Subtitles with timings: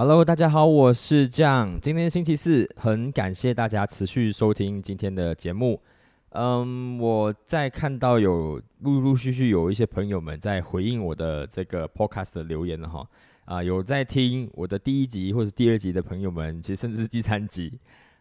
[0.00, 1.76] Hello，大家好，我是酱。
[1.80, 5.80] 今天星期四，很感谢大家持续收听今天的节目。
[6.28, 13.04] 嗯，我在看到有陆陆续续有一些朋友们在回应我的这个 Podcast 的留言了哈。
[13.44, 17.72] 啊，有在听我的第一集或者第二集的朋友们，其实甚至是第三集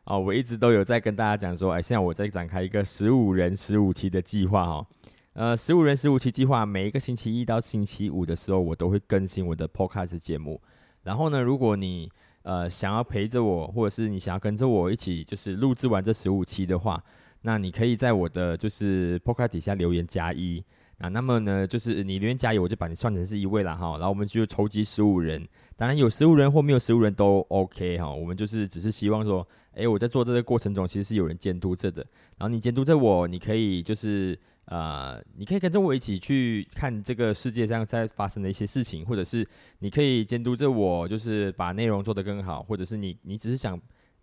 [0.06, 4.88] 啊，我一直都有在跟大家讲说，哎，现在我在展开一个十五人十五期的计划哈。
[5.34, 10.60] 呃，十五人十五期计划，每一个星期一到星期五的时候，我都会更新我的 Podcast 节目。
[11.08, 12.12] 然后呢，如果你
[12.44, 17.02] 呃想要陪着我，或者是你想要跟着我一起就是录制完这十五期的话，
[17.44, 20.62] 那你可以在我的就是 POCA 底下留言加一。
[20.98, 23.92] 啊，那么呢，就是你留言加油，我就把你算成是一位了哈。
[23.92, 28.12] 然后我们就筹集十五人，当然有十五人或没有十五人都 OK 哈。
[28.12, 32.02] 我们就是只是希望说，诶，我在做这个过程中，其实是有人监督着的。
[32.38, 39.46] 然后你监督着我，你可以就是呃，你可以跟着我一起去看这个世界上在发生的一些事情，或者是
[39.80, 43.78] 你可以监督着我，就是把内容做得更好，或者是你你只是想。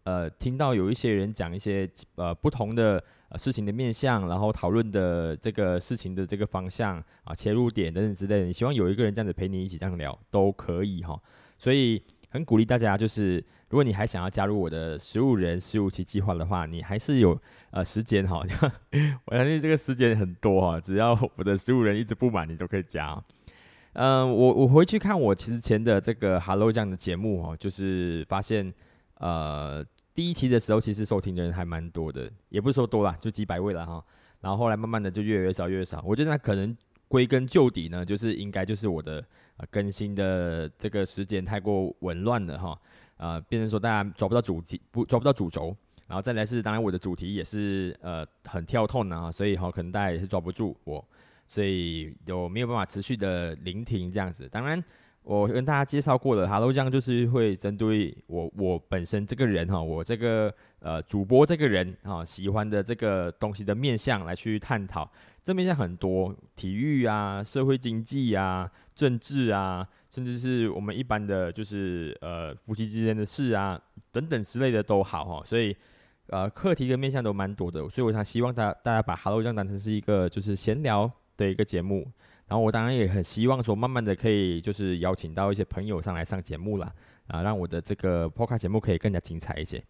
[0.07, 3.02] 呃，听到有一些人讲一些呃不同的
[3.37, 11.18] 事情的面向，然后讨论的这个事情的这个方向啊切入点等等之类的，你希望有一个人这样子陪你一起这样聊都可以哈。
[11.57, 13.43] 所以很鼓励大家，就是
[13.75, 17.37] 如果你还想要加入我的十五人十五期计划的话，你还是有
[17.73, 18.41] 呃时间哈。
[19.27, 23.21] 我相信这个时间很多哈，只要我的十五人一直不满，你都可以加。
[23.95, 28.73] 嗯，我我回去看我其实前的这个 Hello 这样的节目哈，就是发现
[29.17, 29.85] 呃。
[30.15, 34.01] 第一期的时候，其实收听的人还蛮多的，也不是说多啦，就几百位了哈。
[34.41, 36.01] 然后后来慢慢的就越来越少，越少。
[36.07, 36.77] 我觉得那可能
[37.09, 39.27] 归根究底呢，就是应该就是我的
[39.69, 42.79] 更新的这个时间太过紊乱了哈。
[43.16, 45.76] 呃，变成说大家抓不到主题，不抓不到主轴。
[46.07, 51.04] 然后再来是，当然我的主题也是呃很跳痛啊，所以哈可能大家也是抓不住我，
[51.46, 54.48] 所以有没有办法持续的聆听这样子。
[54.48, 54.82] 当然。
[55.26, 65.10] 我跟大家介绍过了，Hello 酱就是会针对我我本身这个人哈，我这个呃主播这个人哈，喜欢的这个东西的面向来去探讨。
[65.43, 73.81] 这面向很多，体育啊、社会经济啊、政治啊，甚至是我们一般的就是呃夫妻之间的事啊
[74.13, 75.43] 等等之类的都好哈。
[75.45, 75.77] 所以
[76.29, 82.07] 呃课题的面向都蛮多的，所以我想希望大大家把 Hello 酱当成是一个就是闲聊的一个节目。
[82.47, 86.93] 然后我当然也很希望说，慢慢的可以就是邀请到一些朋友上来上节目啦，
[87.27, 89.83] 啊，让我的这个 podcast 节目可以更加精彩一些。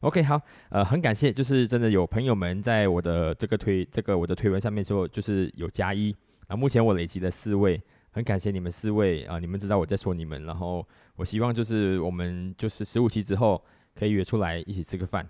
[0.00, 6.14] OK，好，呃，很感谢，就是真的有朋友们在我的这个推这个我的推文上面说，就是有加一
[6.46, 7.82] 啊，目前我累积了四位，
[8.16, 10.82] 很感谢你们四位啊，你们知道我在说你们，然后
[11.16, 13.62] 我希望就是我们就是十五期之后
[13.94, 15.28] 可以约出来一起吃个饭，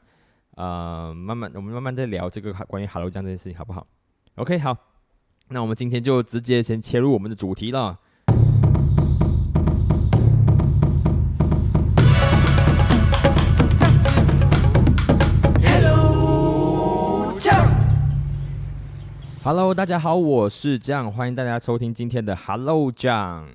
[0.52, 3.84] 呃，慢慢我们慢慢再聊这个关于 Hello 酱这件事情好不好
[4.36, 4.76] ？OK，好。
[5.48, 7.98] 那我们今天就直接先切入我们的主题了。
[19.46, 23.48] Hello，大家好，我是酱，欢迎大家收听今天的 Hello 酱。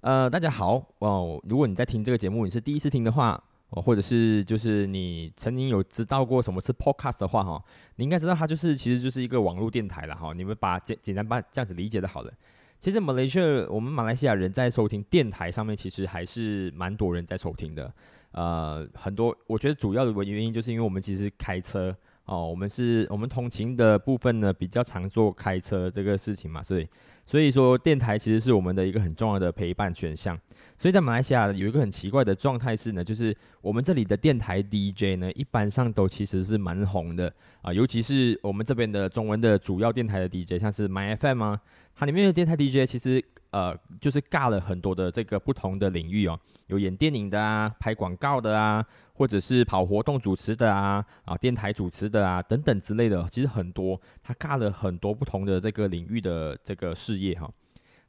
[0.00, 3.40] 呃，大家好哦，如果你在听这个节目，你是第一次听的话。
[3.68, 10.32] 哦，或者是就是你曾经有知道过什么是 podcast 的话，哈，你应该知道它就是其实就是一个网络电台了，哈。
[10.32, 12.32] 你们把简简单把这样子理解的好了。
[12.80, 17.94] 其实马来西亚，我们马来西亚人在收听电台上面，其实还是蛮多人在收听的。
[18.32, 26.88] 呃，很多我觉得主要的原因就是因为我们其实开车哦，我们是我们通勤的部分呢比较常做开车这个事情嘛，所以
[27.26, 30.38] 所以说电台其实是我们的一个很重要的陪伴选项。
[30.76, 41.60] 所以在马来西亚有一个很奇怪的状态是呢，就是我们这里的电台 DJ 呢，一般上都其实是蛮红的啊，尤其是我们这边的中文的主要电台的 DJ，像是 My FM 啊，
[41.94, 57.48] 它里面的电台 DJ 其实呃就是尬了很多的这个不同的领域哦，有演电影的啊，拍广告的啊，或者是跑活动主持的啊，啊电台主持的啊等等之类的，其实很多，他尬了很多不同的这个领域的这个事业哈。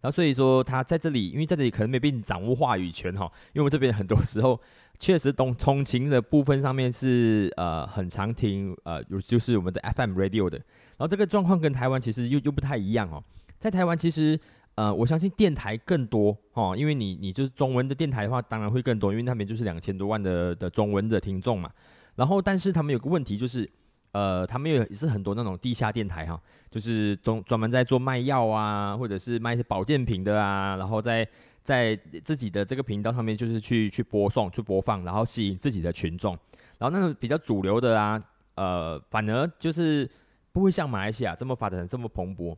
[0.01, 4.59] 然后所以说他在这里，因为在这里可能没被你掌握话语权哈，因为我们这边很多时候
[4.99, 13.23] 确实通通勤的部分上面是呃很常听呃就是我们的 FM radio 的，然后这个状况跟台湾其实又又不太一样哦，
[13.59, 14.37] 在台湾其实
[14.75, 21.71] 呃我相信电台更多哦，因为你你就是中文的电台的话，当然会更多，因为那边就是两千多万的的中文的听众嘛，
[22.15, 23.69] 然后但是他们有个问题就是。
[24.13, 26.39] 呃，他们有也是很多那种地下电台哈，
[26.69, 31.27] 就是专专门在做卖药啊，或者是卖一些保健品的啊，然后在
[31.63, 36.37] 在自己的这个频道上面，就是去去播送、去播放，然后吸引自己的群众。
[36.77, 38.21] 然后那种比较主流的啊，
[38.53, 40.07] 呃，反而就是
[40.51, 42.55] 不会像马来西亚这么发展这么蓬勃。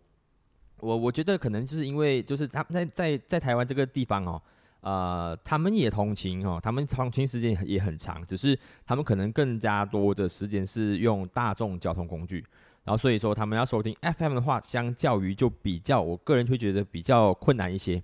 [0.79, 4.41] 我我觉得可能就是因为就是他在在在台湾这个地方哦，
[4.81, 12.45] 呃，他们也通勤哦，他们通勤时间也很长，只是他们可能更加多的时间是用大众交通工具，
[12.83, 18.01] 然后所以说他们要收听 FM 的话，相较于就比较，我个人会觉得比较困难一些。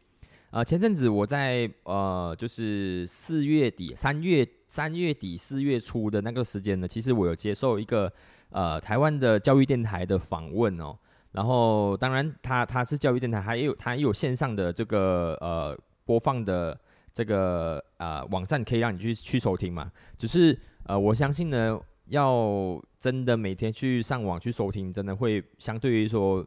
[0.49, 8.11] 啊，前阵子我在呃，就是四月底、三月、三月底、四月初的那个时间呢，其实我有接受一个
[8.49, 10.97] 呃台湾的教育电台的访问哦，
[11.31, 15.77] 然后当然它它是教育电台，还有它也有线上的这个呃。
[16.03, 16.77] 播放的
[17.13, 19.89] 这个呃网站可以让你去去收听嘛？
[20.17, 26.45] 只是呃我相信呢，要真的每天去上网去收听，真的会相对于说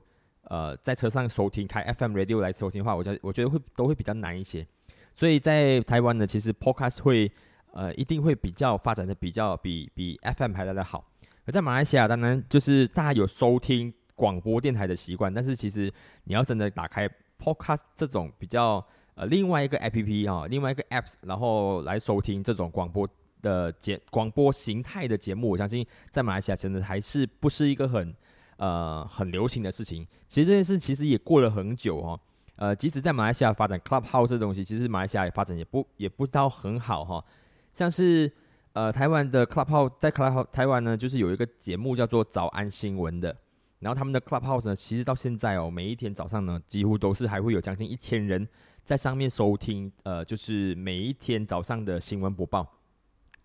[0.49, 4.67] 呃在车上收听开 FM radio 来收听的话，我觉我觉得会都会比较难一些。
[5.15, 7.31] 所以在台湾呢，其实 Podcast 会
[7.73, 11.09] 呃一定会比较发展的比较比比 FM 还来的好。
[11.47, 15.93] 而在马来西亚，当然就是大家有收听广播电台的习惯，但是其实
[16.25, 17.09] 你要真的打开
[17.39, 18.85] Podcast 这种比较。
[19.17, 23.09] 呃，另外一个 A P P 啊，另外一个 Apps，然后来收听这种广播
[23.41, 28.13] 的节广播形态的节目，我相信在马来西亚真的还是不是一个很
[28.57, 30.05] 呃很流行的事情。
[30.27, 32.19] 其实这件事其实也过了很久哦。
[32.57, 37.25] 呃，即使在马来西亚发展 Clubhouse 这东西，其实马来西亚也发展也不也不到很好哈。
[37.73, 38.29] 像是
[38.73, 43.37] 呃台湾的 Clubhouse，在 Clubhouse 台湾呢，就是有一个节目叫做早安新闻的，
[43.85, 48.49] 然后他们的 Clubhouse 呢，其实到现在哦，每一天早上呢，几乎都是还会有将近一千人。
[48.83, 52.67] 在上面收听，呃，就是每一天早上的新闻播报。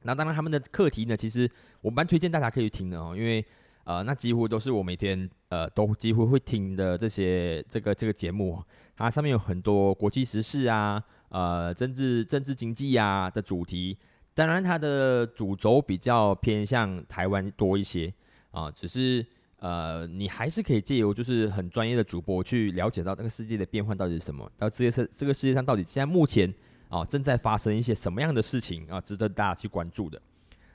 [0.03, 1.49] 那当然，他们的课题呢，其实
[1.81, 3.45] 我蛮推荐大家可以听的哦，因为
[3.83, 8.63] 呃，那几乎都是我每天呃都几乎会听的这些这个这个节目。
[8.95, 13.97] 它上面有很多国际时事啊，呃，政治政治经济啊的主题。
[14.33, 18.13] 当然，它的主轴比较偏向台湾多一些
[18.51, 19.25] 啊，只是。
[19.59, 26.53] 呃，你还是可以借由就是很专业的主播去了解到这个世界的变换到底是什么，到这些这个世界上到底现在目前
[26.87, 30.21] 啊正在发生一些什么样的事情啊，值得大家去关注的。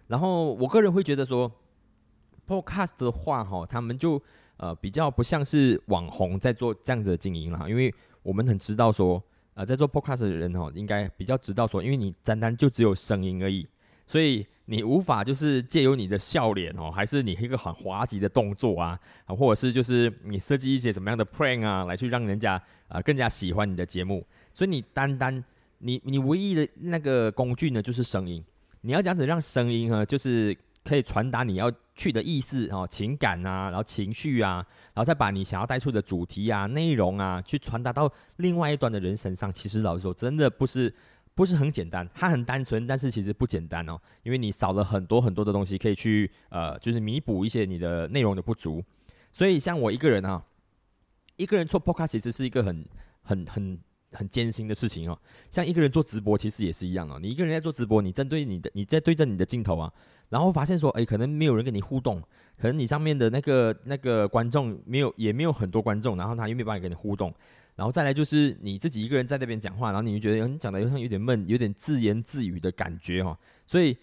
[0.06, 1.50] 然后我个人会觉得说
[2.46, 4.22] ，Podcast 的话哈，他们就
[4.58, 7.92] 呃比较不像是网红在做这样子的经营啦，因为
[8.22, 9.22] 我们很知道说，
[9.54, 13.66] 呃，在做 Podcast 的人哈，应该比较知道说，因为你单单就只有声音而已，
[14.06, 14.46] 所以。
[14.66, 22.58] 你无法就是借由你的笑脸哦，还是你一个很滑稽的动作啊，或者是就是你设计一些怎么样的 prank 啊，来去让人家
[22.88, 24.26] 啊更加喜欢你的节目。
[24.54, 25.44] 所以你单单
[25.80, 28.42] 你你唯一的那个工具呢，就是声音。
[28.80, 39.52] 你要这样子让声音呢，就是可以传达你要去的意思哦，情感啊，然后情绪啊，然后再把你想要带出的主题啊、内容啊，去传达到另外一端的人身上。
[39.52, 40.94] 其实老实说，真的不是。
[41.34, 48.82] 不是很简单，它很单纯，但是其实不简单哦，因为你少了很多很多的东西可以去呃，就是弥补一些你的内容的不足。
[49.32, 50.44] 所以像我一个人啊，
[51.36, 52.86] 一个人做 podcast 其实是一个很
[53.22, 53.78] 很很
[54.12, 55.18] 很艰辛的事情哦。
[55.50, 59.92] 像一个人做直播其实也是一样哦，你一个人在做直播，你针对你的你在对着你的镜头啊，
[60.28, 62.22] 然后发现说，哎，可能没有人跟你互动，
[62.60, 67.34] 可能你上面的那个那个观众没有也没有很多观众，然后他又没办法跟你互动。
[67.76, 73.36] 然后再来就是你自己一个人在那边讲话，然后你就觉得你讲的又像有点闷，有点自言自语的感觉哈。
[73.66, 73.96] 所以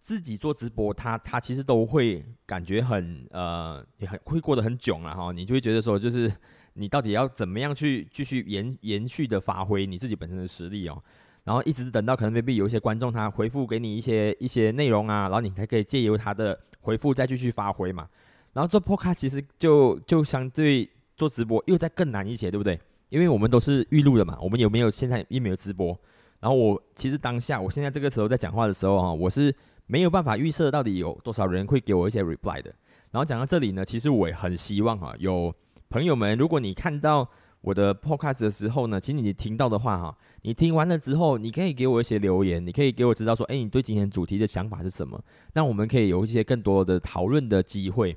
[0.00, 5.32] 自己做直播，他他其实都会感觉很呃，也很会过得很囧啊哈。
[5.32, 6.32] 你就会觉得说，就是
[6.74, 11.02] 你到底要怎么样去继续延延续的发挥你自己本身的实力哦。
[11.44, 18.08] 然后一直等到可能 maybe 有一些观众他回复给你一些一些内容啊，然后你才可以借由他的回复再继续发挥嘛。
[18.52, 22.80] 然后做 poka 其实就就相对做直播又再更难一些，对不对？
[23.08, 25.98] 因为我们都是预录的嘛，我们有没有现在也没有直播？
[26.40, 29.54] 然后我其实当下，我现在这个时候在讲话的时候啊，我是
[29.86, 32.74] 没有办法预设到底有多少人会给我一些 reply 的。
[33.10, 35.54] 然后讲到这里呢，其实我也很希望哈，有
[35.88, 37.26] 朋友们，如果你看到
[37.62, 45.18] 我的 podcast 的时候呢，请你听到的话哈，你听完了之后，你可以给我一些留言，你可以给我知道说，哎，你对今天主题的想法是什么？
[45.54, 48.16] 那我们可以有一些更多的讨论的机会。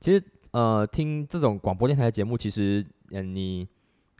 [0.00, 3.68] 其实呃，听这种广播电台的节目，其实嗯，你。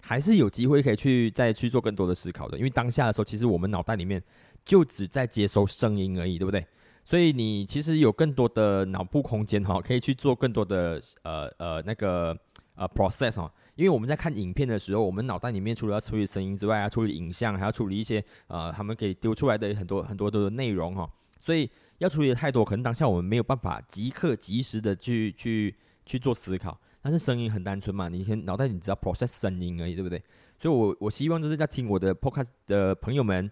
[0.02, 4.23] 还是有机会可以去再去做更多的思考的，因为当下的时候，其实我们脑袋里面
[4.64, 6.67] 就只在接收声音而已，对不对？
[7.05, 12.37] 所以你其实有更多的脑部空间哈，可以去做更多的呃呃那个
[12.75, 13.50] 呃 process 哦。
[13.76, 21.09] 因为我们在看影片的时候，我们脑袋里面除了要处理声音之外，要处理影像，还要处理一些呃他们给丢出来的很多很多的内容哈。
[21.40, 25.75] 所以要处理的太多，可能当下我们没有办法即刻及时的去去
[26.05, 26.78] 去做思考。
[27.09, 30.23] 但是声音很单纯嘛，你脑袋你只要 process 声音而已，对不对？
[30.59, 33.50] 所以，我我希望就是在听我的 podcast 的朋友们，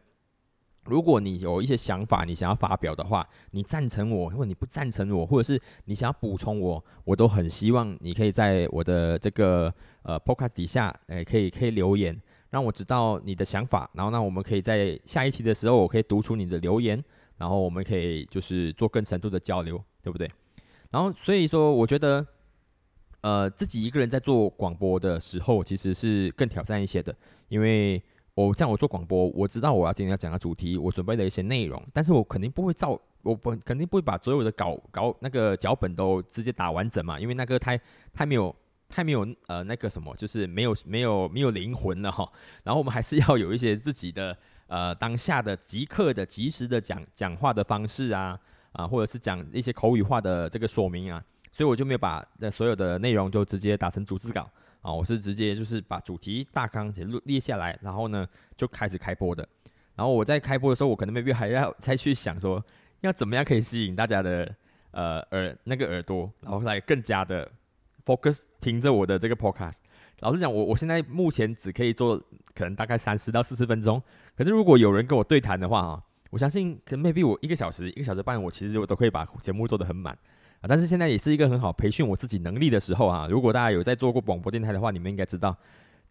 [0.84, 9.72] 如果你有一些想法，你想要发表的话，你赞成我，或者你不赞成我，或者是你想要补充我，我都很希望你可以在我的这个
[10.02, 12.20] 呃 podcast 底下，诶，可以可以留言。
[12.50, 17.02] 让我知道你的想法，然后那我们可以在下一期的时候，我可以读出你的留言，
[17.38, 20.30] 然后我们可以就是做更深度的交流，对不对？
[20.90, 22.24] 然后所以说，我觉得，
[23.26, 27.12] 呃，自己一个人在做广播的时候，其实是更挑战一些的，
[27.48, 28.00] 因为
[28.34, 37.76] 我像我做广播，我知道我要今天要讲的主题，我准备了一些内容，但是我肯定不会照，我不肯定不会把所有的稿稿那个脚本都直接打完整嘛，因为那个太
[38.12, 38.54] 太没有。
[38.88, 42.24] 太没有呃那个什么，就是没有没有没有灵魂了哈。
[42.62, 48.38] 然后我们还是要有一些自己的呃当下的即刻的及时的讲讲话的方式啊
[48.70, 51.20] 啊，或者是讲一些口语化的这个说明啊。
[51.56, 54.42] 所以我就没有把那所有的内容就直接打成逐字稿
[54.82, 59.48] 啊，我是直接就是把主题大纲写录列下来，然后呢就开始开播的。
[59.94, 62.62] 然后我在开播的时候，我可能 maybe 还要再去想说
[63.00, 64.54] 要怎么样可以吸引大家的
[64.90, 67.50] 呃耳那个耳朵，然后来更加的。
[68.04, 69.78] focus 听着我的这个 podcast，
[70.20, 72.16] 老实讲，我我现在目前只可以做
[72.54, 74.00] 可能大概三十到四十分钟。
[74.36, 80.16] 可是如果有人跟我对谈的话啊，我相信可能 maybe 我一个小时、一个小时半，我其实我都可以把节目做得很满。
[80.68, 83.26] 但是现在也是一个很好培训我自己能力的时候啊。
[83.30, 85.56] 如果大家有在做过广播电台的话，你们应该知道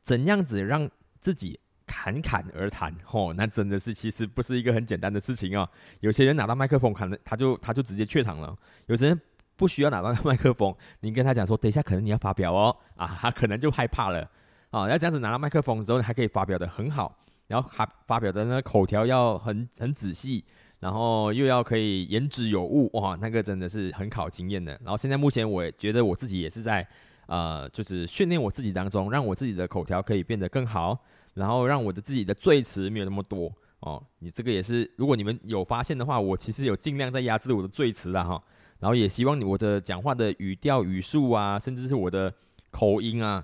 [0.01, 5.67] 怎样子让自己侃侃而谈哦，那真的是其实不是一个很简单的事情哦。
[6.01, 8.55] 有些人拿到麦克风，可能他就他就直接怯场了；
[8.87, 9.21] 有些人。
[9.57, 14.29] 不需要拿到麦克风，你跟他讲说，等一下可能你要发表哦，啊，他可能就害怕了，
[14.69, 20.43] 啊，要这样子拿到麦克风之后，还可以发表的很好，然后还发表的那个口条要很很仔细，
[20.85, 24.71] 然后又要可以言之有物，哇，那个真的是很考经验的。
[24.83, 26.87] 然后现在目前我觉得我自己也是在，
[27.25, 30.95] 呃，就是训练我自己当中，让我自己的口条可以变得更好，
[31.33, 38.39] 然后让我的自己的赘词没有那么多，哦，你这个也是，如果你们有发现的话，我其实有尽量在压制我的赘词了哈。
[38.77, 42.31] 然后也希望我的讲话的语调、语速啊，甚至是我的
[42.69, 43.43] 口音啊，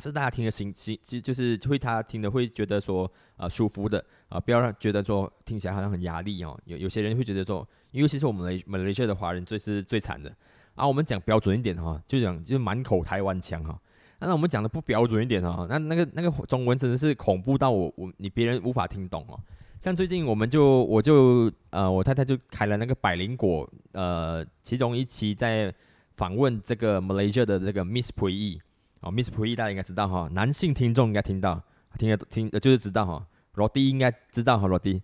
[0.00, 6.58] 是大家听的心心，就就是会他听的会觉得说啊舒服的啊，不要让觉得说听起来好像很压力哦。
[6.64, 10.34] 有有些人会觉得说，尤其是我们马来西亚的华人最是最惨的
[10.74, 10.86] 啊。
[10.86, 13.78] 我们讲标准一点哈，就讲就是满口台湾腔哈。
[14.22, 19.38] 那我们讲的不标准一点哈，那那个那个中文真的是恐怖到我我你别人无法听懂哦。
[19.80, 25.74] 像最近我们就我就呃我太太就开了那个百灵果呃其中一期在
[26.12, 28.60] 访问这个 Malaysia 的这个 Miss p u y
[29.00, 31.62] 哦 Miss p u 大家应该知道哈男性听众应该听到
[31.98, 35.00] 听得听就是知道哈 Rody 应该知道哈 Rody，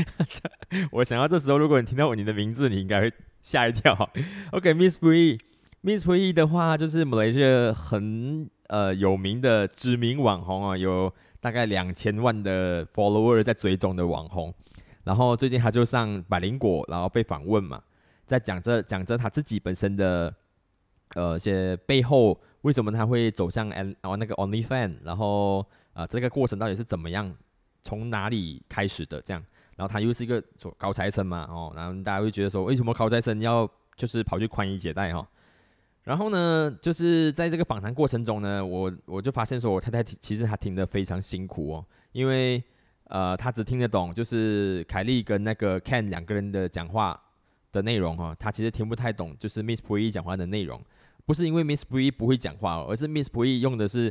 [0.92, 4.10] 我想要这时候如果你听到你的名字你应该会吓一跳。
[4.52, 5.38] OK Miss p u y
[5.82, 11.12] Miss p u y 的话就是 Malaysia 很呃有名的知名网红啊有。
[11.40, 14.52] 大概两千万的 follower 在追踪的网红，
[15.04, 17.80] 然后最近他就上百灵果，然后被访问嘛，
[18.26, 20.34] 在讲着讲着他自己本身的
[21.14, 27.34] 呃些背后，为什么他会走向 N 哦那个 Only Fan，然后啊这个过程到底是怎么样，
[27.82, 29.42] 从哪里开始的这样，
[29.74, 30.42] 然后他又是一个
[30.76, 35.26] 高材生嘛哦，然后大家会觉得说为什么高材生要就是跑去宽衣解带哈？
[36.04, 42.62] 然后呢，就是在这个访谈过程中呢，我我就发现说，我太太其实她听得非常辛苦哦，因为
[43.04, 47.18] 呃，她只听得懂就是凯莉跟那个 Ken 两个人的讲话
[47.72, 50.82] 的内容哈，她其实听不太懂就是 Miss p r e 讲话的内容，
[51.28, 54.10] 不是因为 Miss Bree 不会讲话，而是 Miss Bree 用的是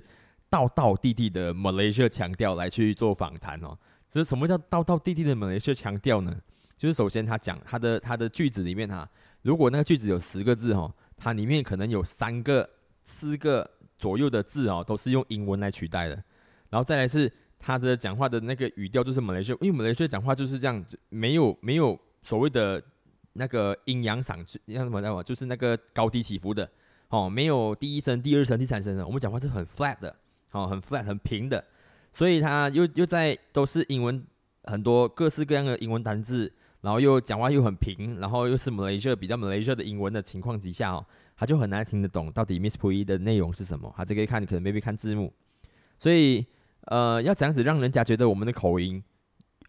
[0.50, 3.76] 道道地地的 Malaysia 强调来去做访谈哦。
[4.08, 6.40] 所以什么叫道道地地的 Malaysia 强调呢？
[6.78, 9.10] 就是首先他讲他的他的句子里面哈，
[9.42, 10.94] 如果那个句子有十个字哦。
[11.20, 12.70] 它里面可能有三个、
[13.04, 16.14] 四个左右的字哦，都是用英文来取代的。
[16.70, 22.80] 然后再来是他的讲话的那个语调，就是马来西亚，因为马来西亚讲话就是这样，没有没有所谓的
[23.34, 26.70] 那个阴阳嗓，像什么叫就是那个高低起伏的
[27.10, 29.06] 哦，没有第一声、第二声、第三声的。
[29.06, 30.16] 我们讲话是很 flat 的，
[30.52, 31.64] 哦，很 flat、很平的。
[32.12, 34.26] 所以他又又在都是英文
[34.64, 36.52] 很多各式各样的英文单字。
[36.82, 41.04] 然后又讲话又很平，然后又是马来西亚比较马来西亚的英文的情况之下哦，
[41.36, 43.92] 他就很难听得懂到底 Miss Pui 的内容是什么。
[43.98, 45.34] 他这个看可能 maybe 看字幕，
[45.98, 46.46] 所以
[46.82, 49.04] 呃要这样子让人家觉得我们的口音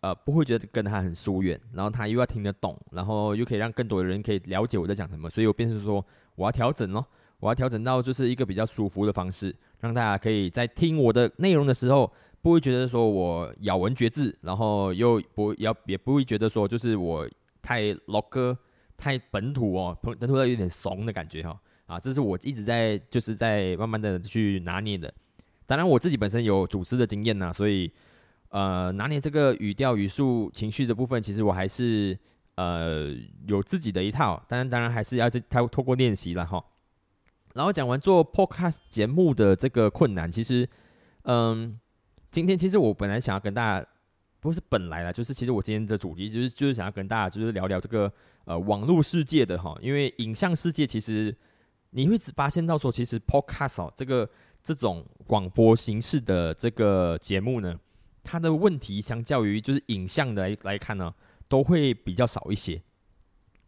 [0.00, 6.04] 呃不会觉得跟他很疏远，然后他又要听得懂，然后又可以让更多的人可以了解我在讲什么，所以我便是说
[6.36, 7.04] 我要调整咯，
[7.40, 12.12] 我要调整到就是一个比较舒服的方式，让大家可以在听我的内容的时候。
[12.40, 17.28] 不会觉得说我咬文嚼字，然后又不要也不会觉得说就是我
[17.60, 18.56] 太 local
[18.96, 25.12] 太本土哦，本土有点怂的感觉哈啊，这是我一直在就是在慢慢的去拿捏的。
[25.66, 27.90] 当然我自己本身有主持的经验呐，所以
[28.50, 32.16] 呃拿捏这个语调语速情绪的部分，其实我还是
[32.54, 33.12] 呃
[33.48, 34.40] 有自己的一套。
[34.46, 36.64] 当然当然还是要这他透过练习了哈。
[37.58, 40.68] 然后讲完做 podcast 节目的这个困难，其实
[41.24, 41.78] 嗯。
[42.30, 43.86] 今天其实我本来想要跟大家，
[44.38, 48.12] 不是本来啦，就是其实我今天的主题就是就是想要跟大家就是聊聊这个
[48.44, 51.34] 呃网络世界的哈，因为影像世界其实
[51.88, 54.28] 你会发现到说，其实 podcast 哦这个
[54.62, 57.74] 这种广播形式的这个节目呢，
[58.22, 61.14] 它的问题相较于就是影像的来来看呢，
[61.48, 62.82] 都会比较少一些。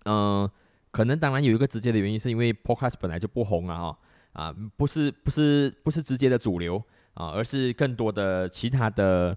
[0.05, 0.49] 嗯，
[0.91, 3.99] 可能当然有一个直接的原因，是因为 podcast 本来就不红啊哈。
[4.33, 6.81] 啊，不是不是不是直接的主流
[7.15, 9.37] 啊，而是更多的其他的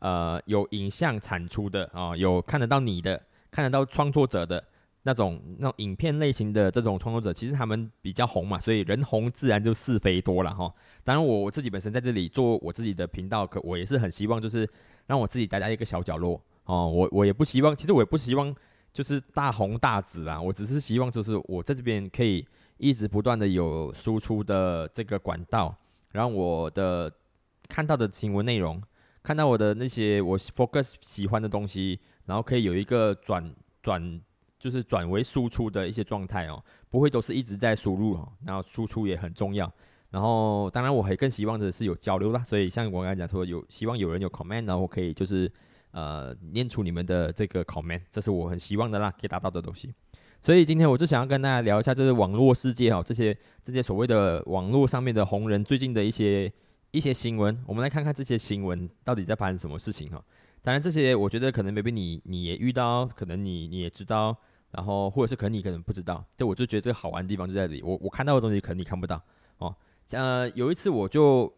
[0.00, 3.18] 呃有影像产出的啊，有看得到你的，
[3.50, 4.62] 看得到创作者的
[5.04, 10.70] 那种那种影片类型的这种创作者，其实他们比较红嘛，所以人红自然就是非多了哈。
[11.02, 14.68] 当然我我自己本身在这里做我自己的频道，可我也是很希望就是
[15.06, 18.54] 让我自己待在一个小角落哦，我我也不希望，其实我也不希望
[18.96, 22.46] 就是大红大紫啊，我只是希望就是我在这边可以。
[22.78, 25.74] 一直不断的有输出的这个管道，
[26.12, 27.10] 然后我的
[27.70, 28.78] 看到的新闻内容，
[29.22, 33.50] 看到我的那些我 focus 喜欢的东西，然后可以有一个转
[33.82, 34.20] 转，
[34.58, 39.72] 就是转为输出的一些状态哦，不会都是一直在输入哦，然后输出也很重要。
[40.10, 45.50] 然后当然我还更希望的是有交流啦，所以像我刚才讲说，有希望有人有 comment，然后可以就是
[45.96, 49.94] 呃念出你们的这个 comment，这是我很希望的啦，可以达到的东西。
[50.42, 56.52] 所以今天我就想要跟大家聊一下，就是网络世界哈，这些这些所谓的网络上面的红人最近的一些
[56.90, 60.22] 一些新闻，我们来看看这些新闻到底在发生什么事情哈。
[60.62, 64.36] 当然这些我觉得可能 maybe 你你也遇到，可能你你也知道，
[64.72, 67.82] 然后或者是可能你可能不知道，这我就觉得这个好玩的地方就在这里。
[67.82, 69.20] 我我看到的东西可能你看不到
[69.58, 69.74] 哦。
[70.10, 71.52] 呃，有一次我就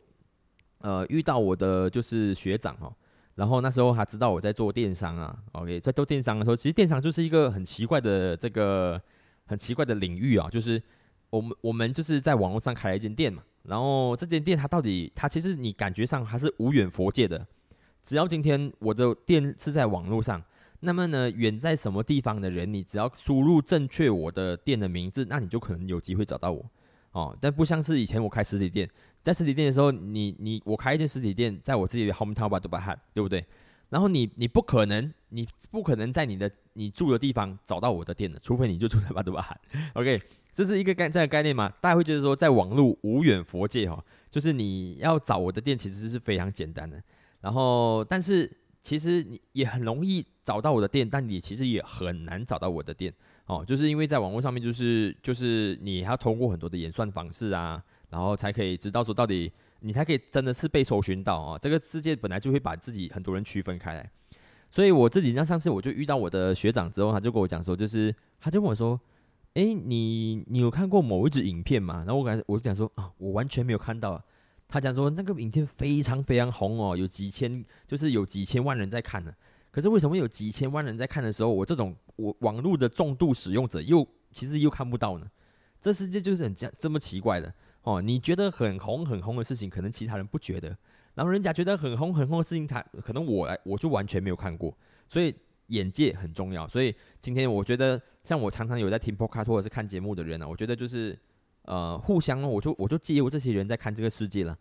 [0.78, 2.94] 呃遇到我的就是学长哈。
[3.38, 9.00] 然后那时候他知道我在做电商啊，OK，在做电商的时候，其实电商就是一个很奇怪的这个
[9.46, 10.82] 很奇怪的领域啊，就是
[11.30, 17.46] 我们我们就是在网络上开了一间店嘛，然后这间店它到底它其实你感觉上还是无远佛界的，
[18.02, 20.42] 只要今天我的店是在网络上，
[20.80, 26.68] 那么呢远在什么地方的人，你只要输入正确我的店的名字，那你就可能有机会找到我
[27.18, 28.88] 哦，但不像是以前我开实体店。
[29.20, 32.96] 在实体店的时候，你你我开一间实体店，在我自己的 hometown 吧，对吧？
[33.12, 33.44] 对不对？
[33.88, 39.58] 然后你你不可能，你不可能在你的你住的地方找到我的店的，除非你就住在巴杜巴罕。
[39.94, 41.68] OK，这是一个概这个概念嘛？
[41.80, 47.02] 大家会觉得说，在网络无远佛界哈，就是你要找我的店其实是非常简单的。
[47.40, 48.48] 然后，但是
[48.82, 53.12] 其实你也很容易找到我的店，但你其实也很难找到我的店
[53.48, 57.82] 哦，就是因为在网络上面，就是就是你还要通过很多的演算方式啊。
[58.10, 61.58] 然后才可以知道说到底，你才可以真的是被搜寻到啊！
[61.58, 64.10] 这个世界本来就会把自己很多人区分开来，
[64.70, 68.98] 所以我自己像上次我就遇到我的学长之后，他就跟我讲说，就是他就问我说
[69.52, 74.18] ：“哎，你你有看过某一支影片吗？”然后我感我就讲说：“啊，我完全没有看到。”
[74.66, 79.30] 他讲说那个影片非常非常红哦，有几千，就是有几千万人在看呢。
[79.70, 85.26] 可是为什么有几千万人在看的时候，我这种我网络的重度使用者又其实又看不到呢？
[85.80, 87.54] 这世界就是很这这么奇怪的。
[87.82, 90.76] 哦，你觉得很红很红的事情，可能其他人不觉得，
[91.14, 94.76] 然后人家觉得很红很红的事情，他可能我来我就完全没有看过，
[95.06, 95.34] 所以
[95.68, 96.68] 眼界很重要。
[96.68, 101.18] 所以今天我觉得，像我常常有在听 podcast 或者是看节目的人呢，我觉得就是
[101.62, 104.58] 呃互相，我就我就借由这些人在看这个世界了。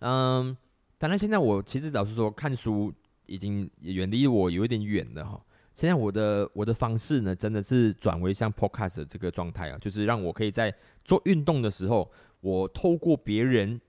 [0.00, 0.56] 嗯，
[0.98, 2.92] 当然现在我其实老实说，看书
[3.26, 5.40] 已经远离我有一点远了哈。
[5.74, 12.10] 现在我的我的方式呢，真的是转为像 podcast 这个状态啊，就是让我可以在做运动的时候。
[12.40, 13.80] 我透过别人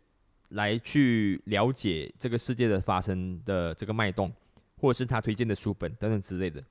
[0.51, 4.31] 来去了解这个世界的发生的这个脉动，
[4.77, 6.63] 或者是他推荐的书本等等之类的，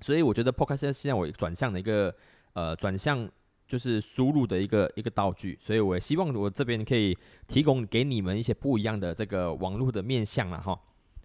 [0.00, 2.14] 所以我觉得 Podcast 是让我转向的一个
[2.52, 3.26] 呃转向
[3.66, 10.78] 就是输入的一个一个道具，所以我希望我这边可以提供给你们一些不一样的这个网络的面向啊哈，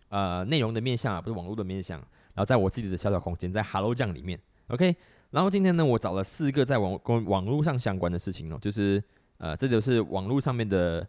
[0.07, 2.01] 呃内容的面向啊不是网络的面向，
[2.33, 4.95] 然后在我自己的小小空间在 Hello 酱里面，OK，
[5.31, 9.03] 然后今天呢我找了四个在网跟网络上相关的事情哦，就是。
[9.39, 11.05] 呃，这就是网络上面的，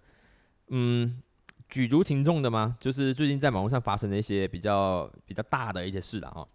[0.68, 1.22] 嗯，
[1.68, 2.76] 举足轻重的吗？
[2.80, 6.48] 就是最近在网络上发生的一些比较比较大的一些事了哈。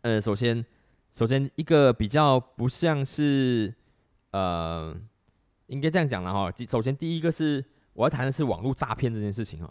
[0.00, 0.64] 呃，首先，
[1.12, 3.74] 首先一个比较不像是，
[4.30, 4.96] 呃，
[5.66, 6.50] 应该这样讲了哈。
[6.66, 9.70] 首先第一个是我要谈的是网络诈骗这件事情哦。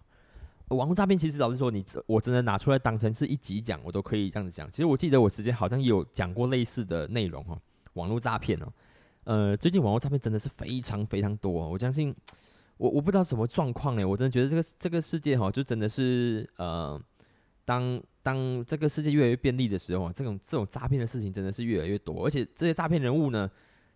[0.69, 4.69] 网络诈骗其实老实说，你我真的拿出来当成是一集讲，我都可以这样子讲。
[4.71, 7.60] 其实我记得我之前好像有讲过类似的内容哈，
[7.93, 8.67] 网络诈骗哦。
[9.26, 12.13] 呃，最近网络诈骗真的是非常非常多，我相信，
[12.78, 16.99] 我我不知道什么状况呢，我真的觉得这个这个世界哈，就真的是呃，
[17.63, 23.49] 当当这个世界越来越便利的时候，这种这种诈骗的事情真的是越来越多，而且这些诈骗人物呢，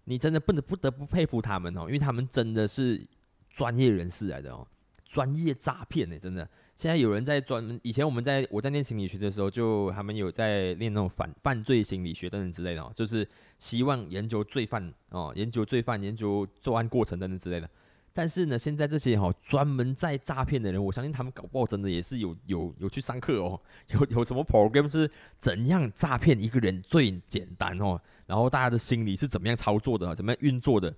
[0.05, 3.05] 你真的不得不得不佩服他们哦，因为他们真的是
[3.49, 4.65] 专业人士来的哦，
[5.07, 17.67] 专业诈骗呢，真的现在有人在专门，以前我们在我在念心理学的时候，就他们有在练那种反犯罪心理学等等之类的哦，就是希望研究罪犯哦，研究罪犯，研究作案过程等等之类的。
[18.13, 23.59] 但是呢，现在这些哈专门在诈骗的人，我相信他们搞不好真的也是有有有去上课哦，
[23.93, 30.93] 有有什么 program 是怎样诈骗一个人最简单哦，然后大家的心理是怎么样操作的，怎么样运作的。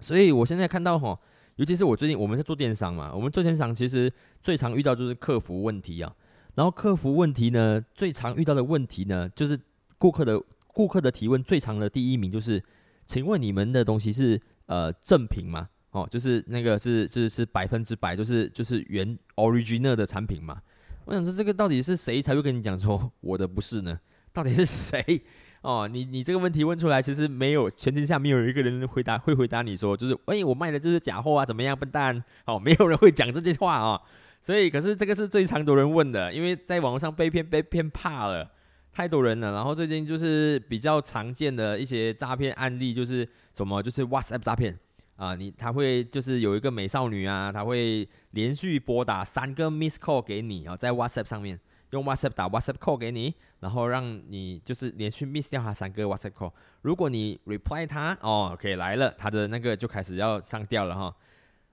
[0.00, 1.18] 所以我现在看到哈。
[1.56, 6.14] 尤其是我最近我们在做电商嘛，我们做电商其实最常遇到就是客服问题啊。
[6.54, 9.58] 然后客服问题呢，最常遇到的问题呢，就是
[9.98, 12.62] 顾客的顾客的提问最长的第一名就是，
[13.06, 15.68] 请问你们的东西是呃正品吗？
[15.92, 20.60] 哦，就是那个是是是百分之百就是就是原 original 的产品嘛？
[21.04, 24.00] 我想说这个到底是谁才会跟你讲说我的不是呢？
[24.32, 25.22] 到底是谁？
[25.62, 32.22] 哦，你你这个问题问出来，其实没有全天下没有一个人回答会回答你说，就是哎，我卖的就是假货啊，怎么样，笨蛋？
[32.46, 34.00] 哦，没有人会讲这句话啊。
[34.40, 38.50] 所以，可是这个是最常多人问的，因为在网络上被骗被骗怕了，
[38.92, 39.52] 太多人了。
[39.52, 44.76] 然后最近就是比较常见的一些诈骗案例，就是什么，就是 WhatsApp 诈骗
[45.14, 51.60] 啊，你他会就是有一个美少女啊，他会连续拨打三个 miss call 给你啊，在 WhatsApp 上面。
[51.92, 56.52] 用 WhatsApp 打 WhatsApp call 给你，然后让你就是连续 miss 掉他三个 WhatsApp call。
[56.80, 61.14] 如果你 reply 他，哦，OK 来了，他的那个就开始要上吊了哈。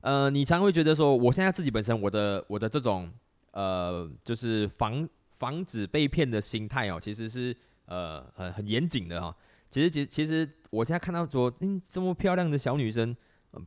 [0.01, 3.11] 呃，你常会觉得说，我现在自己本身我的我的这种
[3.51, 7.55] 呃，就是防防止被骗的心态哦，其实是
[7.85, 9.35] 呃很很严谨的哈。
[9.69, 13.15] 其实其其实我现在看到说，嗯，这么漂亮的小女生，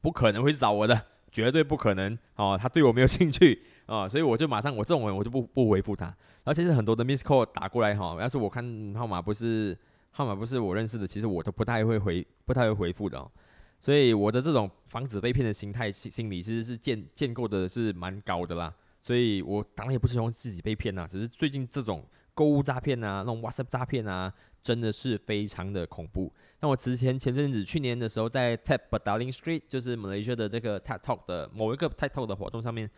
[0.03, 3.63] 不可能会找我的，绝对不可能哦，她对我没有兴趣。
[3.87, 6.15] 啊，所以我就马上，我这种人我就不不回复他。
[6.45, 9.79] 而且是很多的 miss call 打过来哈，要是我看号码不是
[10.11, 13.31] 号码不是我认识的，其实我都不太会回，不太会回复的哦。
[13.79, 18.75] 所以我的这种防止被骗的心态心心理其实是建建构的是蛮高的啦。
[19.03, 26.33] 所以我当然也不是希望自己被骗呐，只是最近这种购物诈骗啊，那种 WhatsApp 诈骗啊，真的是非常的恐怖。
[26.61, 32.91] 那我之前前阵子去年的时候，在 Tap Darling Street，就是 Malaysia 的这个 TikTok 的某一个 TikTok 的活动上面。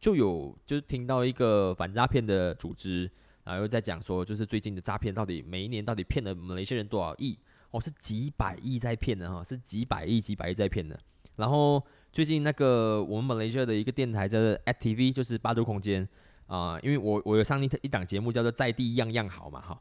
[0.00, 3.10] 就有就是听到一个反诈骗的组织，
[3.44, 7.38] 然后又在讲说，就是最近的诈骗到底每一年到底骗了马来西亚人多少亿？
[7.70, 10.98] 哦，是几百亿在骗的哈，是几百亿几百亿在骗的。
[11.36, 11.82] 然后
[12.12, 16.08] 最近那个我们马来西亚的一个电台叫做 ATV，就是八度空间
[16.46, 19.80] 啊，因为我我有上一一档节目叫做在地样样好嘛哈。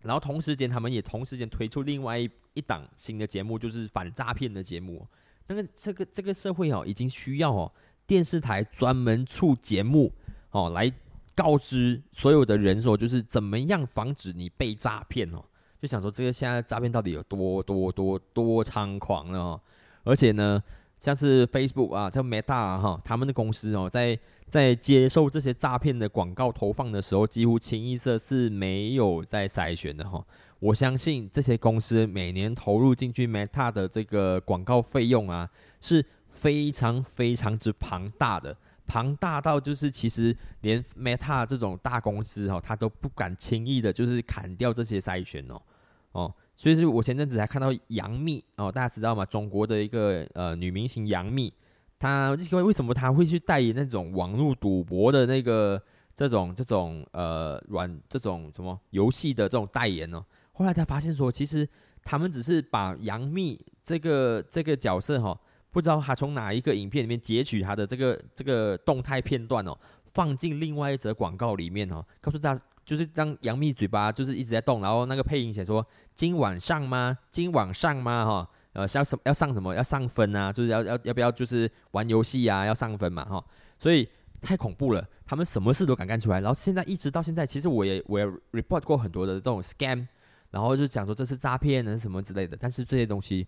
[0.00, 5.06] 然后同时间他们也同时间推出另外一一档新的节目，就是反诈骗的节目。
[5.46, 7.70] 那个这个这个社会哦，已经需要哦。
[8.06, 10.12] 电视台专门出节目
[10.50, 10.92] 哦，来
[11.34, 15.42] 告知所有的人说，就是怎么样防止你被诈骗哦。
[15.80, 19.60] 就想说，这个现在诈骗到底有多多多多猖狂了哦。
[20.04, 20.62] 而且呢，
[20.98, 30.24] 像是 Facebook 啊，叫 Meta 哈，他们的公司哦，在在接受这些诈骗的广告投放的时候，几乎清一色是没有在筛选的哈。
[30.60, 36.04] 我相信这些公司每年投入进去 Meta 的这个广告费用啊，是。
[36.34, 38.54] 非常非常之庞大的，
[38.88, 45.62] 庞大到就是其实连 Meta 这种大公司哦，他都不敢轻易的，就是砍掉这些筛选哦，
[46.10, 49.24] 哦，所以是我前阵子还看到杨幂哦，大家知道吗？
[49.24, 51.52] 中国的一个呃女明星杨幂，
[52.00, 55.80] 她为什么她会去代言那种网络赌博的那个
[56.16, 60.22] 这种这种呃软这种什么游戏的这种代言呢？
[60.52, 61.66] 后来才发现说，其实
[62.02, 65.38] 他们只是把杨幂这个这个角色哈。
[65.74, 69.76] 不知道他从哪一个影片里面截取他的这个这个动态片段哦，
[70.12, 75.84] 放进另外一则广告里面哦，告诉大家就是让杨幂嘴巴就是一直在动，然后那个配音写说
[76.14, 77.18] 今晚上吗？
[77.28, 78.24] 今晚上吗？
[78.24, 79.74] 哈，呃，要什要上什么？
[79.74, 80.52] 要上分啊？
[80.52, 82.64] 就是要要要不要就是玩游戏啊？
[82.64, 83.24] 要上分嘛？
[83.24, 83.44] 哈，
[83.76, 84.08] 所以
[84.40, 86.40] 太恐怖了，他们什么事都敢干出来。
[86.40, 90.06] 然后现在一直到现在，其实我也我也 report 过很多的这种 scam，
[90.52, 93.44] 然后就讲说这是诈骗呢什么之类的，但是这些东西。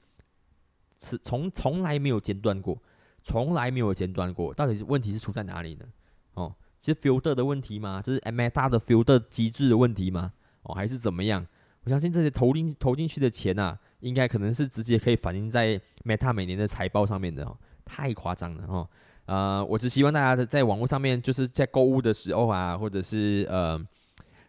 [0.99, 2.77] 是从从来没有间断过，
[3.23, 4.53] 从来没有间断过。
[4.55, 5.87] 到底是问题是出在哪里呢？
[6.35, 8.01] 哦，是 filter 的问题吗？
[8.03, 10.33] 这是 Meta 的 filter 机制的问题吗？
[10.63, 11.47] 哦，还是怎么样？
[11.85, 17.57] 我相信这些投进投进去的钱啊，应该可能是直接可以反映在 Meta 每年的财报上面的哦。
[17.85, 18.89] 太夸张了哦。
[19.27, 23.81] 呃，我只希望大家在网络上面，就是在购物的时候啊，或者是呃，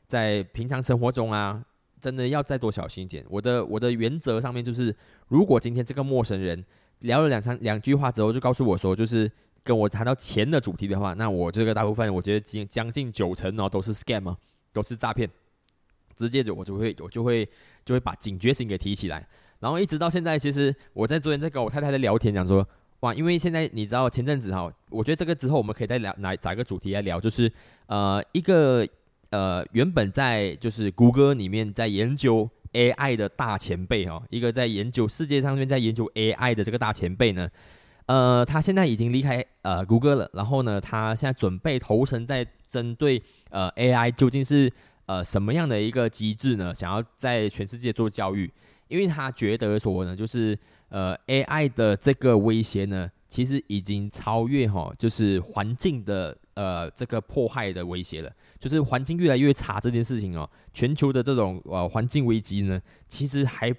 [0.08, 1.64] 在平常生活中啊。
[2.00, 3.26] 真的要再多小心一点。
[3.28, 4.96] 我的我的原则上面就是，
[5.28, 6.64] 如果今天这个陌生人
[7.00, 9.32] 聊了两三两句话之后，就告诉我说，就是
[9.64, 14.38] 跟我谈到钱的主题的话，那我这个大部分我觉得近将近九成哦都是 scam 啊，
[14.74, 15.30] 都是诈骗。
[16.16, 17.48] 直接就我就会我就会
[17.86, 19.28] 就会把警觉性给提起来。
[19.60, 22.68] 然后一直到现在，其实我在昨天在跟我太太在聊天，讲说，
[23.02, 27.52] 哇，因为现在你知道前阵子哈，我觉得这个之后我们可以再聊来找一个主题来聊，就是
[27.86, 28.88] 呃一个
[29.30, 37.50] 呃原本在就是谷歌里面在研究 AI 的大前辈哈，一个在研究世界上面在研究 AI 的这个大前辈呢，
[38.06, 44.72] 呃，他现在已经离开呃谷歌了，然后呢，他现在准备投身在针对呃 AI 究竟是
[45.06, 46.74] 呃什么样的一个机制呢？
[46.74, 48.52] 想要在全世界做教育，
[48.88, 50.58] 因为他觉得说呢，就是。
[50.90, 58.32] 呃，AI 的这个威胁呢，其实已经超越哈，就是环境的呃这个迫害的威胁了。
[58.60, 63.74] 就是环境越来越差这件事情哦，全球的这种呃环境危机呢，其实还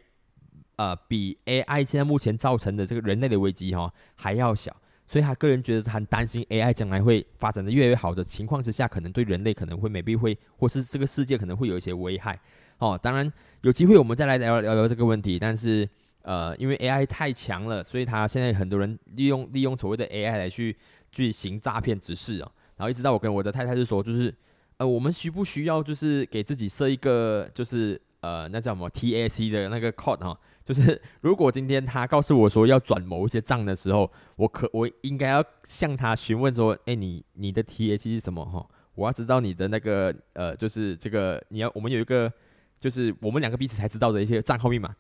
[0.77, 4.75] 呃比 AI 现在目前造成的这个人类的危机哈还要小。
[5.07, 12.39] 所以他个人觉得很担心 AI 将来会发展的越来越好的情况之下，可能对人类可能会没必会，或是这个世界可能会有一些危害。
[12.79, 15.89] 哦，当然有机会我们再来聊聊聊这个问题，但是。
[16.23, 20.77] 呃，因为 AI 太强了，所以他现在很多人利用利用所谓的 AI 来去
[21.11, 22.53] 去行诈骗指示啊。
[22.77, 24.35] 然后一直到我跟我的太太是说，就是
[24.79, 30.39] 呃，我们需不需要就是给自己设一个就是呃那叫什么 TAC 的那个 code 哈？
[30.65, 38.65] 就是如果今天他告诉我说要转某一些账的时候，我可我应该要向他询问说，哎，你你的 TAC 是什么哈？
[38.95, 42.33] 我要知道你的那个呃，就是这个你要我们有一个
[42.79, 44.95] 就是我们两个彼此才知道的一些账号密码。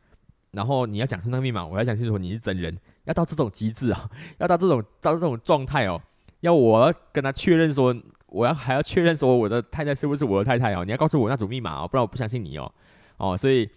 [0.52, 4.10] 然后你要讲出那个密码，我要讲清楚你是真人，要到这种机制啊，
[4.40, 6.00] 要到这种到这种状态哦，
[6.40, 7.94] 要我跟他确认说，
[8.28, 12.72] 我要还要确认说我的太太是不是我的太太哦，你要告诉我那组密码哦，不然我不相信你哦，
[13.16, 13.68] 哦，所以，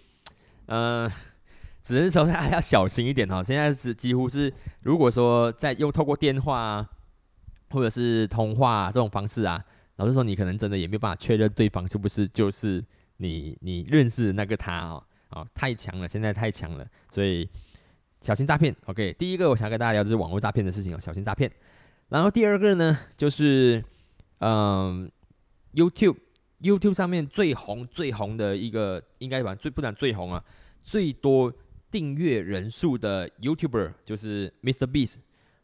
[0.67, 1.09] 嗯，
[1.81, 3.41] 只能说大家要小心一点哦。
[3.43, 6.87] 现在是几乎是，如果说在用透过电话，
[7.69, 9.63] 或者是通话这种方式啊，
[9.97, 12.83] 老实说你可能真的也没有办法确认对方是不是就是
[13.17, 15.03] 你你认识的那个他哦。
[15.33, 17.49] 哦，太强了，现在太强了，所以
[18.19, 18.75] 小心诈骗。
[18.87, 21.49] OK，第一个我想跟大家聊就是网络诈骗的事情哦，小心诈骗。
[22.09, 23.81] 然后第二个呢，就是
[24.41, 25.09] 嗯
[25.73, 30.43] ，YouTube，YouTube 上面最红最红的一个，应该吧，最不讲最红啊，
[30.83, 31.53] 最多
[31.89, 34.85] 订阅人数的 YouTuber 就是 Mr.
[34.85, 35.17] Beast。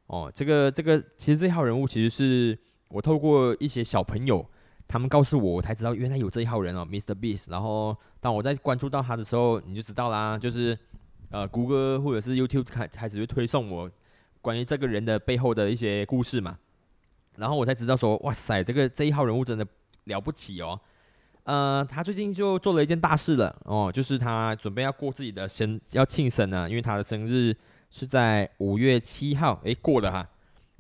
[0.05, 2.57] 哦，这个这个其实这号人物其实是
[2.89, 4.47] 我透过一些小朋友。
[4.89, 7.13] 他们告诉我，我才知道原来有这一号人哦，Mr.
[7.13, 7.51] Beast。
[7.51, 10.79] 然后当我在关注到他的时候，你就知道啦，就是
[11.29, 13.91] 呃，谷歌或者是 YouTube 开开始会推送我
[14.39, 16.57] 关于这个人的背后的一些故事嘛。
[17.37, 19.65] 然后我才知道说，哇塞，这个这一号人物真的
[20.05, 20.79] 了不起哦。
[21.43, 27.55] 呃，他最近就做了一件大事了哦，就是他准备要过自己的生要庆生呢，因为他的生日
[27.89, 30.27] 是在五月七号，诶，过了哈。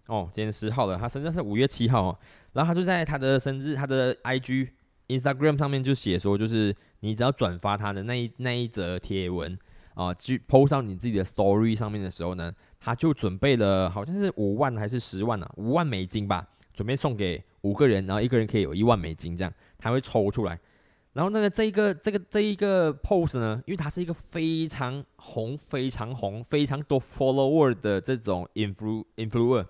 [0.07, 2.19] 哦，今天十号了，他生日是五月七号哦。
[2.53, 4.69] 然后他就在他的生日，他的 IG、
[5.07, 9.57] Instagram 上面就写说，就是你只要转发他的那一那一则贴文
[9.97, 20.59] 啊，去 PO 上你自己的 Story 上面的时候呢，他就准备了好像是五万还是十万啊，五万美金吧，准备送给五个人，然后一个人可以有一万美金这样，他会抽出来。
[21.13, 29.65] 然后那个这一个这个这一个 post 呢，因为他是一个非常红、非常红、非常多 follower 的这种 influ influer。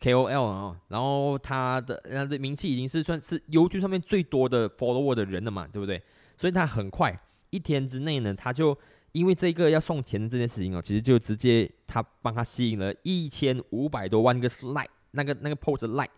[0.00, 6.00] KOL 啊，然后他的他的名气已经是算是 YouTube 上面最多的 follower 的人了嘛，对不对？
[6.36, 8.76] 所以他很快一天之内呢，他就
[9.12, 16.12] 因为这个要送钱的这件事情哦，其实就直接他帮他吸引了一千五百多万个 like 那个那个 post like，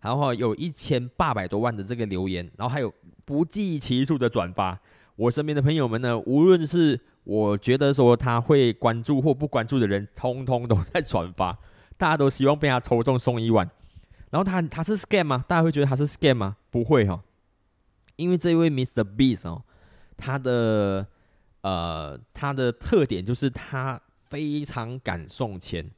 [0.00, 2.92] 然后有一千八百多万的这个留言，然后还有
[3.24, 4.78] 不计其数的转发。
[5.16, 11.56] 我身边的朋友们呢，无论是我觉得说他会关注或不关注的人，通通都在转发。
[11.96, 13.70] 大家都希望被他抽中送一万，
[14.30, 15.44] 然后他他是 scam 吗？
[15.46, 16.56] 大家会觉得他是 scam 吗？
[16.68, 17.22] 不会哈，
[18.16, 19.04] 因为这位 Mr.
[19.04, 19.62] Beast 哦，
[20.16, 21.06] 他的
[21.64, 25.90] 呃他的特点就是他非常敢送钱，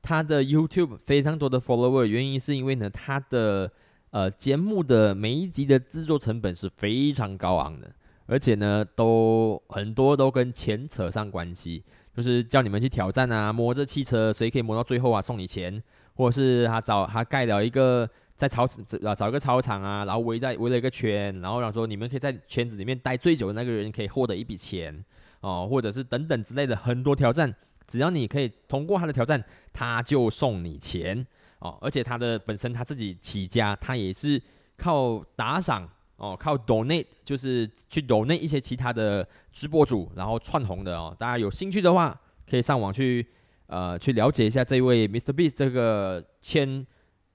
[0.00, 3.70] 他的 YouTube 非常多的 follower，原因是因为呢他的
[4.10, 7.92] 呃节目的每一集的制作成本是非常高昂的，
[8.26, 11.82] 而且呢都很多都跟钱扯上关系。
[12.14, 15.80] 就是叫你们去挑战啊，摸着汽车，谁可以摸到最后啊，送你钱，
[16.14, 18.64] 或者是他找他盖了一个在操
[19.04, 25.04] 啊找一个操场啊，然后围在围了一个圈，然后让说你们可以在圈子里面待最久的那个人可以获得一笔钱
[25.40, 27.52] 哦，或者是等等之类的很多挑战，
[27.86, 31.26] 只要你可以通过他的挑战，他就送你钱
[31.58, 34.40] 哦，而且他的本身他自己起家，他也是
[34.76, 35.86] 靠打赏。
[36.20, 41.14] 哦，靠 donate 就是去 donate 一些其他的直播主，然后串红的哦。
[41.16, 42.20] 大家有兴趣的话，
[42.50, 43.24] 可以上网去
[43.68, 45.32] 呃去了解一下这位 Mr.
[45.32, 46.84] Beast 这个签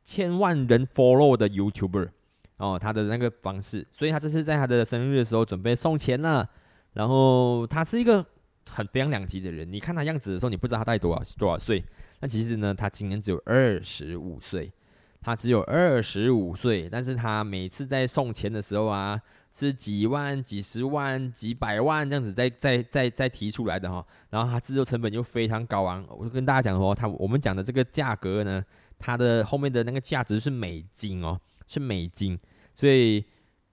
[0.03, 2.09] 千万人 follow 的 YouTuber
[2.57, 3.87] 哦，他的那个方式。
[3.91, 6.49] 所以他这次在他的生日的时候准备送钱了。
[6.93, 8.23] 然后他是一个
[8.69, 11.83] 很非常两极的人，你看他样子的时候，你不知道他大概多少多少岁。
[12.19, 14.71] 那其实呢，他今年只有二十五岁，
[15.19, 19.19] 他只有二十五岁，但是他每次在送钱的时候啊，
[19.51, 24.05] 是几万、几十万、几百万这样子在在在在提出来的哈。
[24.29, 28.63] 然后他制作成本又非常高昂，我就跟大家讲说，他我们讲的这个价格呢，
[29.03, 32.39] 它的后面的那个价值是美金哦，是美金，
[32.73, 33.25] 所以。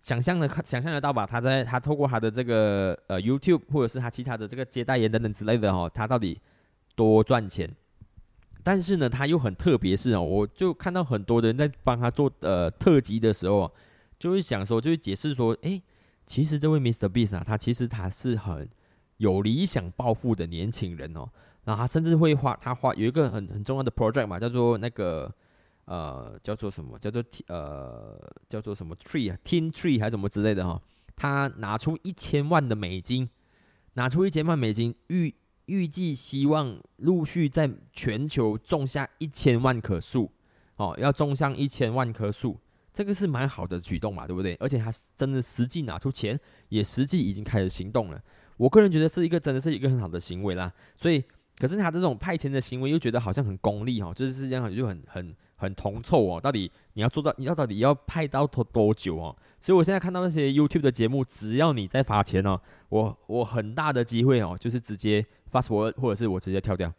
[0.03, 1.27] 想象的想象得到吧？
[1.27, 6.41] 他在他透过他的这个呃 YouTube 或者是他其他的这个接代言等等之类的哈，他到底
[6.95, 7.71] 多赚钱？
[8.65, 13.71] 但是呢，他又很特别是哦，我就看到很多人在帮他做呃特辑的时候，
[14.19, 15.83] 就会想说，就会解释说，诶，
[16.25, 17.07] 其实这位 Mr.
[17.07, 18.67] Beast 啊，他其实他是很
[19.19, 21.29] 有理想抱负的年轻人哦，
[21.65, 25.33] 然后他甚至会画他画有一个很很重要的 project 嘛，叫做那个。
[25.87, 26.97] 呃，叫做什么？
[27.01, 28.17] 叫做呃，
[28.49, 30.81] 叫做什么 tree 啊，tin tree 还是什么之类的哈？
[31.17, 33.29] 他拿出一千万的美金，
[33.95, 35.35] 拿出一千万美金，预
[35.67, 40.31] 预计希望陆续在全球种下一千万棵树，
[40.77, 42.57] 哦，要种上一千万棵树，
[42.93, 44.55] 这个是蛮好的举动嘛，对不对？
[44.61, 48.23] 而且他真的实际拿出钱，也实际已经开始行动了。
[48.57, 50.73] 我个人觉得是一个真的是一个很好的行为啦。
[50.97, 51.25] 所以，
[51.61, 55.37] 可是他这种派钱的行为又觉得好像很功利哈，就是这样就很很。
[55.61, 59.37] 很铜臭哦，到底你要做到，你要到底要派到多多久哦？
[59.61, 65.21] 所以我现在看到那些 YouTube 的节目，只要你在发钱哦，我我很大的机会哦，就是直接
[65.53, 66.91] fast forward，或者是我直接跳掉，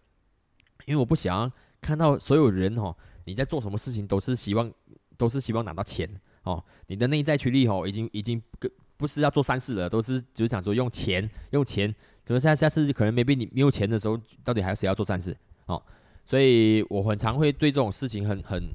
[0.85, 2.95] 因为我不想看到所有人哦，
[3.25, 4.71] 你在做什么事情都是希望
[5.17, 6.07] 都是希望拿到钱
[6.43, 11.91] 哦，你的内在驱力哦，已经已经不不是要做善事了，都是就是想说用钱用钱，
[12.23, 15.81] 怎么下下次可能没被你没有钱的时候，到底还有谁要做善事哦？
[16.23, 18.69] 所以我很常会对这种事情很很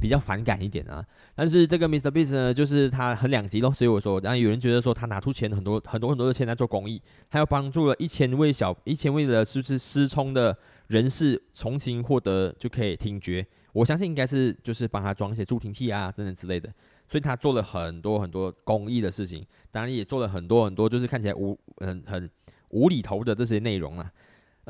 [0.00, 1.04] 比较反感一点啊。
[1.34, 2.10] 但是这个 Mr.
[2.10, 3.72] Beast 呢，就是他很两极咯。
[3.72, 10.56] 所以我说，然后有人觉得说他拿出钱很多很多很多的钱来做公益，他要帮助了一千位小一千位的是不是失聪的
[10.88, 13.46] 人士重新获得就可以听觉。
[13.72, 16.68] 我相信应该是就是帮他装一些助听器啊等等之类的。
[17.06, 22.28] 所以他做了很多很多公益的事情，当然也做了很多很多就是看起来无很很
[22.70, 24.12] 无厘头的这些内容啊。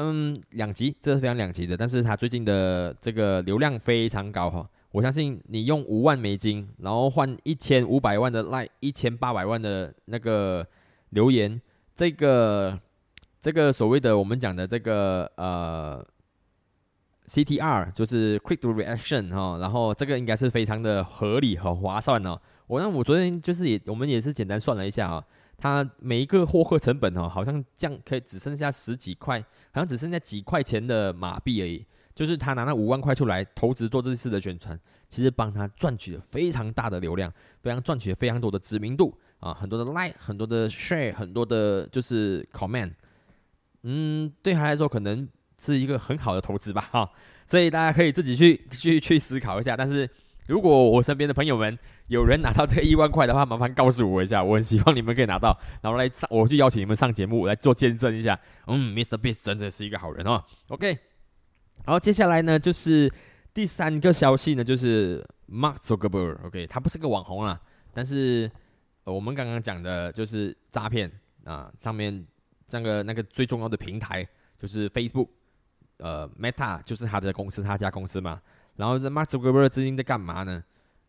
[0.00, 1.76] 嗯，两极，这是非常两极的。
[1.76, 10.64] 但是他最近的这个流量非常高哈，我相信你用五万美金，然后换一千五百万的 like，一千八百万的那个
[11.10, 11.60] 留言，
[11.96, 12.78] 这个
[13.40, 16.06] 这个所谓的我们讲的这个呃
[17.26, 22.40] CTR 就是 quick to reaction 哈，然后这个应该是非常的合理和划算哦。
[22.68, 25.26] 我那我昨天就是也我们也是简单算了一下哈。
[25.60, 29.40] 它每一个获客成本哦，好像降可以只剩下十几块，
[29.72, 31.84] 好像只剩下几块钱的马币而已。
[32.14, 42.92] 就是他拿那五万块出来投资做这次的宣传，其实帮他赚取了非常大的流量，非常赚取了非常多的知名度啊，很多的 like，很多的 share，很多的就是 comment。
[43.82, 45.28] 嗯，对他来说可能
[45.60, 47.10] 是一个很好的投资吧，哈。
[47.46, 50.08] 所以大家可以自己去去去思考一下，但是。
[50.48, 58.40] 如果我身边的朋友们有人拿到这个一万块的话，麻烦告诉我一下，我很希望你们可以拿到，然后来上，我去邀请你们上节目来做见证一下。
[58.66, 59.18] 嗯，Mr.
[59.18, 60.42] Beast 真的是一个好人哦。
[60.68, 60.98] OK，
[61.84, 63.12] 好，接下来呢就是
[63.52, 66.38] 第三个消息呢，就是 Mark Zuckerberg。
[66.46, 67.60] OK，他不是个网红啊，
[67.92, 68.50] 但是
[69.04, 71.12] 我们刚刚讲的就是诈骗
[71.44, 72.26] 啊，上面
[72.66, 74.26] 这个那个最重要的平台
[74.58, 75.28] 就是 Facebook，
[75.98, 78.40] 呃，Meta 就是他的公司，他家公司嘛。
[78.78, 80.62] 然后这 Mark Zuckerberg 最近在干嘛呢？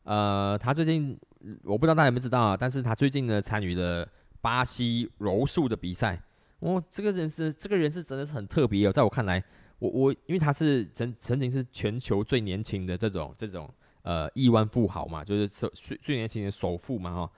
[0.03, 1.15] 呃，他最近
[1.63, 4.07] 我不知道大家有没有知道啊，但是他最近呢参与了
[4.41, 6.19] 巴西柔术的比赛。
[6.61, 9.43] 哦，这个人是这个人是真的是很特别哦，在我看来，
[9.77, 17.31] 我我因为他是曾曾经是全球最年轻的这种这种呃亿万富豪嘛，就是最最年轻的首富嘛哈。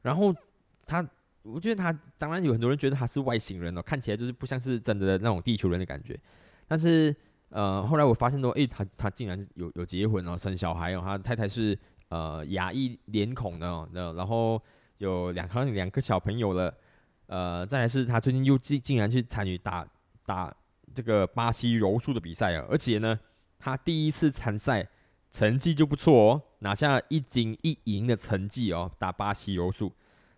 [0.00, 0.34] 然后
[0.86, 1.06] 他，
[1.42, 6.18] 我觉得他当然有很多人觉得他是外星人哦，看起来就是不像是真的那种地球人的感觉，
[6.66, 7.14] 但是。
[7.54, 14.60] 呃，后来我发现说，诶，他他竟然有有结婚哦，生小孩哦，他太太是呃牙医脸孔的，那然后
[14.98, 16.74] 有两个两个小朋友了，
[17.26, 19.86] 呃，再来是他最近又竟竟然去参与打
[20.26, 20.52] 打
[20.92, 23.16] 这个巴西柔术的比赛啊，而且呢，
[23.56, 24.88] 他第一次参赛
[25.30, 29.92] 成绩就不错哦，拿下一金一银的成绩哦，打巴西柔术，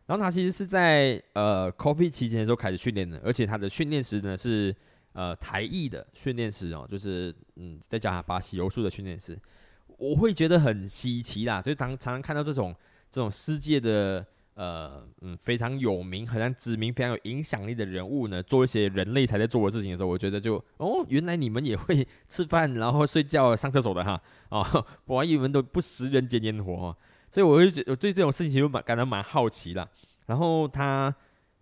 [0.04, 4.76] 然后他其实是在呃 COVID 期间的时候开始训练的，而且他的训练时呢是。
[5.16, 9.34] 呃，台艺的训练师哦，就是嗯，再加巴西柔术的训练师，
[9.96, 11.62] 我会觉得很稀奇啦。
[11.62, 12.76] 就是当常常看到这种
[13.10, 24.62] 这种世界的呃嗯非常有名、很知名、非常有影响力的人物呢，做一些人类才在做的事情的时候，我觉得就哦，原来你们也会 吃饭、然后睡觉、上厕所的哈哦，
[25.06, 26.96] 我还以为都不食人间烟火，哦
[27.30, 29.88] 所以我会觉我对这种事情就蛮感到蛮好奇的。
[30.26, 31.14] 然后他。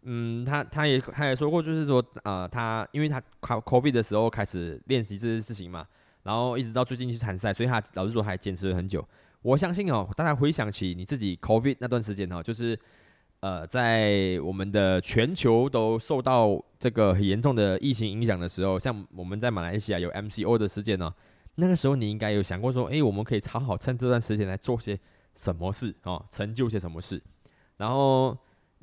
[0.04, 5.86] 嗯，他他也他也说过，就是说，呃，他因为他考 COVID 的时候开始练习这件事情嘛，
[6.22, 9.06] 然后一直到最近去参赛，所以他老实说还坚持了很久。
[9.42, 12.78] 我相信哦，大家回想起你自己 COVID 那段时间哦，就是
[13.40, 21.12] 呃，在我们的全球都受到这个很严重的疫情影响的时候，像我们在马来西亚有 MCO 的时间呢，
[21.56, 24.98] 那个时候你应该有想过说，诶，我们可以好好趁这段时间来做些
[25.34, 27.22] 什么事哦，成就些什么事。
[27.76, 28.34] 然后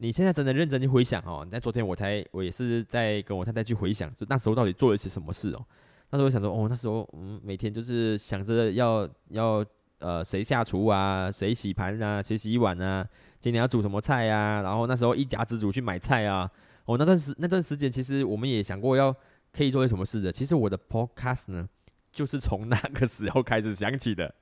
[0.02, 5.64] 你现在真的认真去回想哦，你在昨天我才我也是在跟我太太去回想，就那时候到底做了一些什么事哦。
[6.10, 9.64] 那时候想说，哦，那时候嗯，每天就是想着要要。
[10.04, 11.30] 呃，谁下厨啊？
[11.32, 12.24] 谁洗盘啊？
[12.24, 13.08] 谁洗碗啊？
[13.40, 14.64] 今天要煮什么菜呀？
[14.64, 16.50] 然后那时候一家之主去买菜啊。
[16.86, 19.16] 哦，那段时那段时间，其实我们也想过要
[19.54, 20.32] 可以做些什么事的。
[20.32, 21.70] 其实我的 podcast 呢，
[22.12, 24.34] 就是从那个时候开始想起的。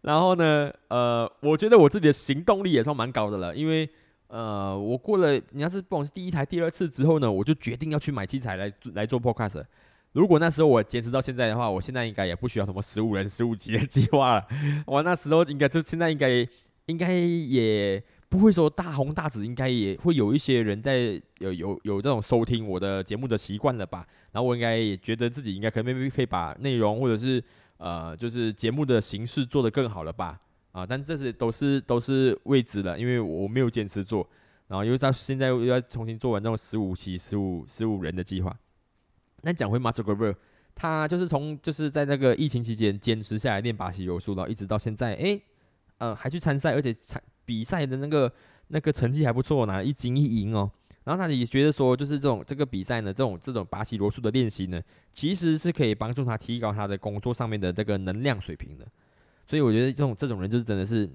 [0.00, 3.88] 然后呢，呃，我觉得我自己的行动力也算蛮高的了，因为
[4.28, 9.64] 呃，我过了你要是不管是第一台、第二次之后呢，我就决定要去买器材来来做 podcast。
[10.12, 14.46] 如果那时候我坚持到现在的话，我现在应该也不需要什么十五人十五级的计划了。
[14.86, 16.46] 我那时候应该就现在应该
[16.86, 24.06] 应该也不会说大红大紫，应该也会有一些人在有有有这种收听我的节目的习惯了吧。
[24.32, 27.42] 然后我应该也觉得自己应该可能可以把内容或者是
[27.76, 30.38] 呃就是节目的形式做得更好了吧。
[30.78, 34.24] 啊，但这些都是都是未知的，因为我没有坚持做，
[34.68, 38.56] 然后又到现在又要重新做完这种十五期十五十五人的计划。
[39.42, 40.32] 那讲回马祖格伯，
[40.74, 45.42] 他就是从就是在那个疫情期间坚持下来练巴西柔术，然后一直到现在，诶，
[45.98, 48.32] 呃，还去参赛，而且参比赛的那个
[48.68, 50.70] 那个成绩还不错，拿一金一银哦。
[51.04, 54.80] 然后他也觉得说，就是这种这个比赛呢，这种这种巴西柔术的练习呢，
[55.12, 58.86] 其实是可以帮助他提高他的工作上面的这个能量水平的。
[59.48, 61.10] 所以我觉得这种这种人就是真的是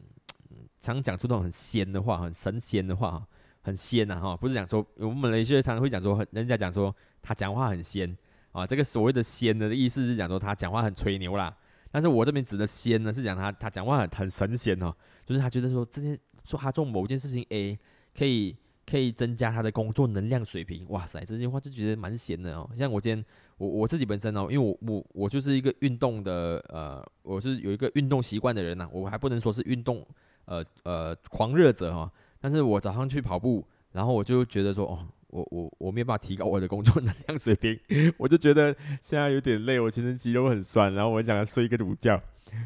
[0.82, 3.26] 常讲出那种很仙的话，很神仙的话，
[3.62, 6.94] 很仙呐哈，不是讲说我们有些常常会讲说，人家讲说。
[7.26, 8.18] 他讲话很仙
[8.52, 11.56] 啊，这个所谓的仙的意思是讲说他讲话很吹牛啦。
[11.90, 14.94] 但是我这边指的仙呢，是讲他他讲话很很神仙哦，
[15.26, 17.80] 就是他觉得说这件说他做某件事情 A
[18.14, 20.86] 可以可以增加他的工作能量水平。
[20.90, 22.70] 哇塞，这句话就觉得蛮闲的哦。
[22.76, 23.26] 像我今天
[23.58, 30.06] 我我自己本身哦，因为我我我就是一个运动的呃，我是有一个运动习惯的人呐，我还不能说是运动
[30.46, 32.12] 呃呃狂热者哈。
[32.40, 35.08] 但是我早上去跑步，然后我就觉得说哦。
[35.34, 37.76] 我我我没有办法提高我的工作 能量水平，
[38.18, 42.22] 我就觉得现在有点累，我全身肌肉很酸，然后我想要睡一个午觉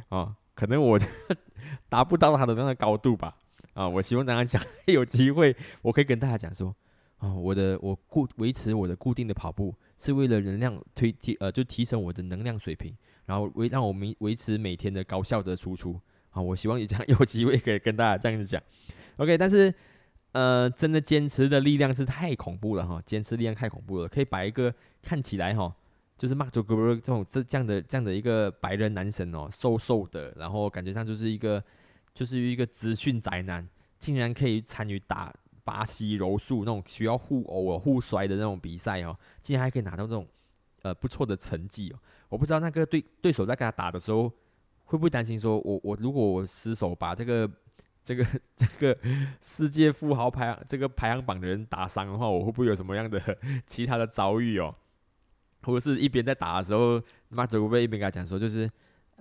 [0.10, 1.00] 啊，可能我
[1.88, 3.38] 达不到他的那个高度吧
[3.74, 6.76] 啊，我希望大家讲有机会，我可以跟大家讲说
[7.18, 12.96] 啊，我的我固维持我的固定的跑步是为了能量推提呃就提升我的能量水平，
[13.26, 16.00] 然后维让我们维持每天的高效的输出
[16.32, 18.62] 啊，我希望有这样 有机会可以跟大家这样子讲
[19.18, 19.74] ，OK，但是。
[20.34, 23.02] 呃，真的坚持的力量是太恐怖了哈！
[23.04, 25.74] 坚持力量太恐怖了，可以把一个看起来哈，
[26.16, 31.64] 就是马祖格伯这种这这样的这样的一个白人男神哦，瘦瘦的，然后感觉上就是一个
[32.14, 35.34] 就是一个资讯宅男，竟然可以参与打
[35.68, 40.26] 巴西柔术那种需要互殴哦、互摔的那种比赛哦，竟然还可以拿到这种
[40.84, 42.00] 呃不错的成绩哦！
[42.30, 44.32] 我不知道那个对对手在跟他打的时候，
[44.86, 47.50] 会不会担心说我我如果我失手把这个。
[48.08, 48.98] 这个这个
[49.42, 53.20] 世界富豪排这个排行榜的人打伤的话，我会不会有什么样的
[53.66, 54.74] 其他的遭遇哦？
[55.64, 58.72] 或者是一边在打的时候，马祖会不会一边跟他讲说，就是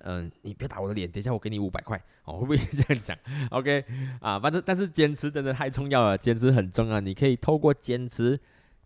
[0.03, 2.38] 嗯，你别打我的脸，等一下我给你五百块哦？
[2.40, 3.16] 会不会这样讲
[3.51, 3.84] ？OK
[4.20, 8.38] 啊，反正但是坚持真的太重要了，坚持很重要，你可以透过坚持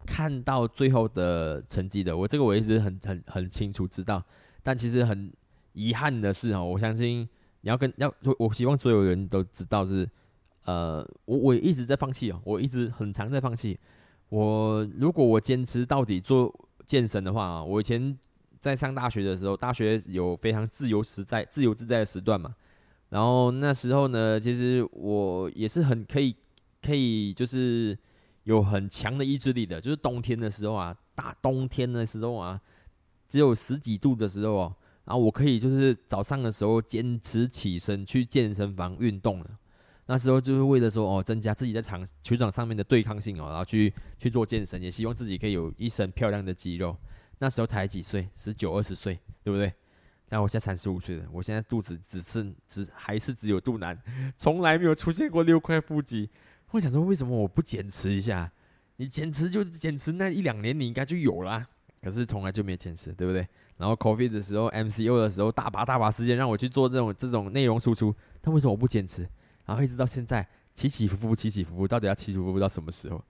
[0.06, 2.16] 看到最后的成绩的。
[2.16, 4.22] 我这个我一直很很很清楚知道，
[4.62, 5.32] 但其实很
[5.72, 7.28] 遗憾的是哦，我相信。
[7.62, 10.08] 你要跟要，我希望所有人都知道是，
[10.64, 13.78] 呃，我我一直在放弃哦，我一直很常在放弃。
[14.30, 16.50] 我如果我坚持到底做
[16.86, 18.18] 健身的话啊，我以前
[18.60, 22.54] 在上大学的时候，大学有非常自由实在、自由自在的时段嘛。
[23.08, 26.36] 然后那时候呢，其实我也是很可以，
[26.80, 27.98] 可以就是
[28.44, 29.80] 有很强的意志力的。
[29.80, 32.60] 就是冬天的时候啊，大冬天的时候啊，
[33.28, 34.76] 只有十几度的时候哦。
[35.06, 39.46] 然后我可以就是早上的时候坚持起身去健身房运动了，
[40.06, 46.96] 那时候就是为了说哦增加自己在场球场上面的对抗性哦，然后去去做健身，也希望自己可以有一身漂亮的肌肉。
[47.40, 49.72] 那时候才几岁，十九二十岁，对不对？
[50.28, 54.00] 但我现在三十五岁了，我现在肚子只剩只还是只有肚腩，
[54.36, 56.30] 从来没有出现过六块腹肌。
[56.70, 58.52] 我想说为什么我不坚持一下？
[58.96, 61.66] 你坚持就坚持那一两年，你应该就有了，
[62.00, 63.48] 可是从来就没有坚持，对不对？
[63.78, 69.26] 然后 coffee 的时候，MCO 的时候，大把大把时间让我去做这种这种内容输出，但为什么我不坚持？
[69.64, 73.24] 然后一直到现在起起伏伏，起起伏伏，到底要起起伏伏到什么时候？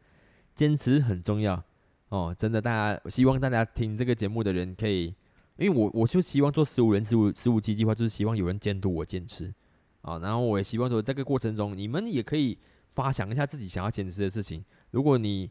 [0.54, 1.64] 坚持很重要
[2.10, 5.14] 哦，真的，大家希望大家听这个节目的人可以
[5.56, 9.52] 因为我我就希望做十五人十五十五期计划，就是希望有人监督我坚持
[10.02, 10.18] 啊。
[10.18, 12.58] 然后我也希望说，这个过程中你们也可以
[12.88, 14.64] 发想一下自己想要坚持的事情。
[14.90, 15.50] 如果你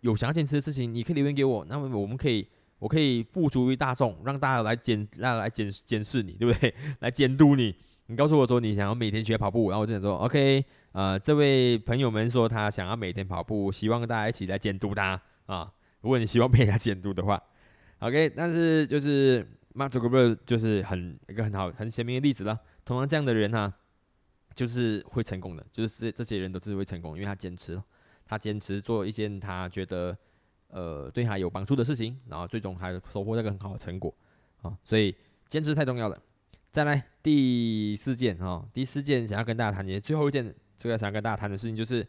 [0.00, 2.46] 有想要坚持的事情，你可以留言给我，那么我们可以
[2.78, 6.72] 我可以付诸于大众，让大家来监让来监监视你，对不对？
[7.00, 7.74] 来监督你。
[8.08, 15.72] 你告诉我说你想要每天学跑步，然后我就想说，OK，呃，这位朋友们说他想要每天跑步，希望大家一起来监督他啊。
[16.02, 17.42] 如果你希望被人家监督的话
[17.98, 19.44] ，OK，但是就是
[19.74, 22.60] Mark Zuckerberg 就是很一个很好很鲜明的例子了。
[22.84, 23.72] 同样这样的人呢，
[24.54, 27.82] 就是会成功的，就是这这些人都是会成功，因为他坚持，
[28.24, 30.16] 他坚持做一件他觉得
[30.68, 34.14] 呃对他有帮助的事情，然后最终还收获那个很好的成果
[34.62, 34.78] 啊。
[34.84, 35.16] 所以
[35.48, 36.22] 坚持太重要了。
[36.70, 42.06] 再来第四件哈，第四件想要跟大家谈的，最后一件这个想要跟大家谈的事情就是，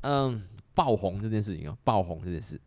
[0.00, 0.42] 嗯，
[0.80, 2.58] 爆红这件事情啊，爆红这件事，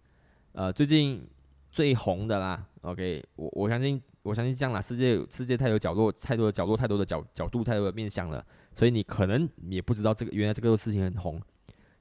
[0.51, 1.27] 呃，最近
[1.71, 11.41] 最红的啦，OK，我我相信我相信这样啦，世界世界太有角落，太多的角落，太多的角角度，太多的面向了，所以你可能也不知道这个原来这个事情很红。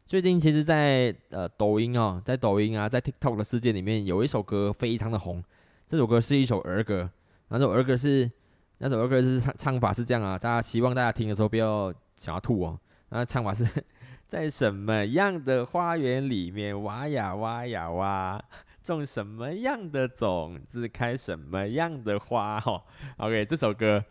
[0.04, 5.42] 最近其实，在呃抖音哦，在抖音啊，在 TikTok 的世界里面，有一首歌非常的红，
[5.86, 7.08] 这首歌是一首儿歌，
[7.48, 8.30] 那首儿歌是。
[8.84, 12.76] 那首儿歌是唱唱法是这样啊，大家希望大家听的时候不要想要吐哦。
[13.10, 13.64] 那唱法是
[14.27, 18.43] 在什么样的花园里面挖呀挖呀挖，
[18.83, 22.83] 种什么样的种子开什么样的花 哈。
[23.18, 24.03] OK，这首歌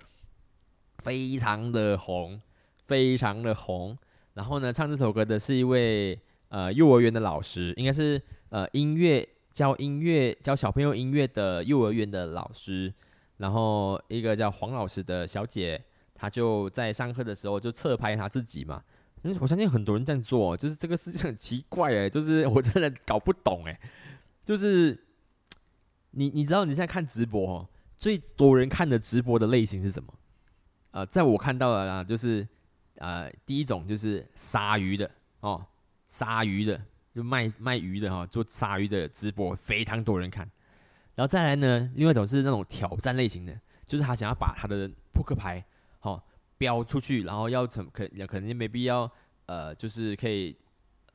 [1.00, 2.40] 非常的红，
[2.84, 3.98] 非常的红。
[4.36, 6.18] 然后呢，唱这首歌的是一位
[6.50, 12.94] 呃幼儿园的老师，应该是呃音乐教音乐教小朋友音乐的幼儿园的老师。
[13.38, 15.84] 然后一个叫黄老师的小姐，
[16.14, 18.84] 她就在上课的时候就侧拍她自己嘛。
[19.24, 23.80] 嗯，我相信很多人这样做，就是这个事情很奇怪哎，就是我真的搞不懂哎。
[24.44, 24.98] 就是
[26.12, 30.14] 你你知道你现在看直播，最多人看的直播的类型是什么？
[30.92, 32.48] 呃，在我看到的啊，就是
[32.96, 35.10] 呃第一种就是杀鱼的
[35.42, 35.64] 哦，
[36.08, 36.82] 杀鱼的
[37.14, 40.50] 就卖卖鱼的哈，做杀鱼的直播非常多人看。
[41.14, 45.64] 然后再来呢，另外一种是那种挑战类型的，就是他想要把他的扑克牌
[46.62, 49.12] 飙出去，然后要怎可可能没必要
[49.48, 50.56] 呃，就是可以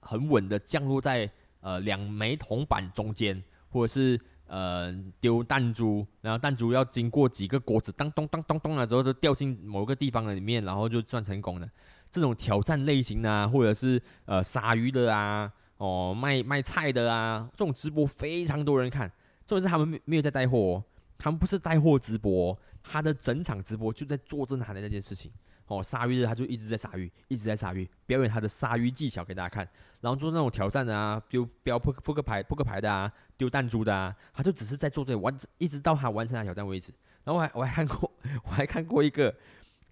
[0.01, 1.31] 很稳的降落在
[1.61, 11.71] 呃两枚铜板中间，或者是呃丢弹珠，然后弹珠要经过几个锅子当咚当咚咚了之后就掉进某个地方的里面，然后就算成功了。
[12.11, 19.09] 这种挑战类型啊，或者是呃杀鱼的啊，哦卖卖菜的啊，这种直播非常多人看。
[19.45, 20.83] 重点是他们没没有在带货，
[21.19, 25.33] 他们不是带货直播，他的整场直播就在做正他的那件事情。
[25.67, 29.69] 哦，鲨鱼日他就一直在鲨鱼，一直在鲨鱼，表演他的鲨鱼技巧给大家看，
[30.01, 36.93] 然后做那种挑战的啊，丢标扑扑克牌扑克牌的啊，丢弹珠的啊，他就只是在做这完，一直到他完成他挑战为止。
[37.25, 38.13] 然后我还我还看过，
[38.45, 39.35] 我还看过一个，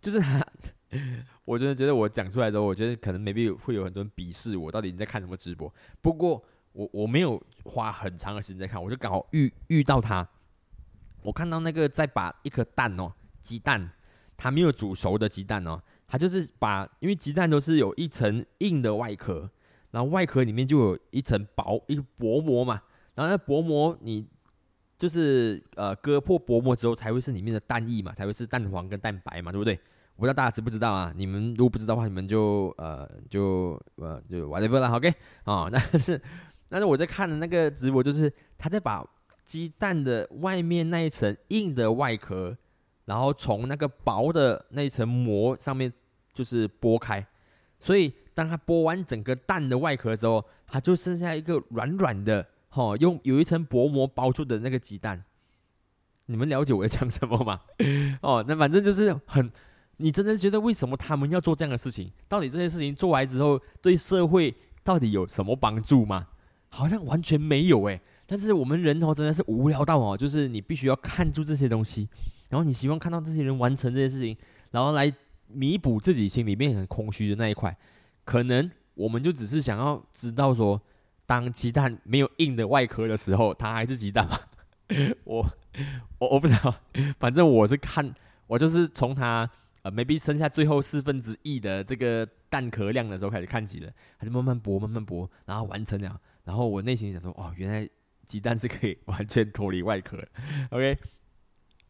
[0.00, 0.46] 就是他，
[1.44, 5.72] 我真的觉得我讲出来之后，我觉得可能 maybe 会有很多人鄙视我，到底你在看什么直播？
[6.00, 6.44] 不过。
[6.74, 10.28] 我我没有花很长的时间在看，我就刚好遇遇到他，
[11.24, 13.90] 我看到那个在把一颗蛋哦，鸡蛋，
[14.36, 19.50] 它没有煮熟的鸡蛋哦，它就是把，因为鸡蛋都是有一层硬的外壳，
[19.90, 22.82] 然后外壳里面就有一层薄一薄膜嘛，
[23.14, 24.28] 然后那薄膜你
[24.98, 29.78] 就是呃割破薄膜之后才会是里面的蛋液嘛，才会是蛋黄跟蛋白嘛，对不对？
[30.16, 31.12] 我不知道大家知不知道啊？
[31.16, 35.12] 你们如果不知道的话，你们就呃就呃就 whatever 了，OK
[35.44, 36.20] 啊，但是。
[36.66, 39.04] 但是我在看的那个直播，就是他在把
[39.44, 42.56] 鸡蛋的外面那一层硬的外壳，
[43.04, 45.92] 然后从那个薄的那一层膜上面
[46.32, 47.26] 就是剥开，
[47.78, 55.24] 所以当它剥完整个蛋的外壳之后，它就剩下一个软软的，哈，用有一层薄膜包住的那个鸡蛋。
[56.26, 57.60] 你们了解我在讲什么吗？
[58.22, 59.52] 哦，那反正就是很，
[59.98, 62.10] 你真的觉得为什么他们要做这样的事情？
[62.26, 66.28] 到底这件事情做完之后，对社会到底有什么帮助吗？
[66.70, 72.08] 好像完全没有诶，但是我们人头真的是无聊到哦，就是你必须要看住这些东西，
[72.48, 74.36] 然后你希望看到这些人完成这些事情，
[74.70, 75.12] 然后来
[75.48, 77.76] 弥补自己心里面很空虚的那一块。
[78.24, 80.80] 可能我们就只是想要知道说，
[81.26, 84.38] 当鸡蛋没有硬的外壳的时候，它还是鸡蛋吗？
[85.24, 85.46] 我
[86.18, 86.74] 我我不知道，
[87.18, 88.14] 反正我是看，
[88.46, 89.48] 我就是从它
[89.82, 96.20] 呃，maybe 剩下最后四分之一的这个蛋壳量的时候开始看起的，它就慢慢剥，慢慢剥，然后完成了。
[96.44, 97.88] 然后我内心想说，哦，原来
[98.26, 100.18] 鸡蛋是可以完全脱离外壳，
[100.70, 100.98] OK。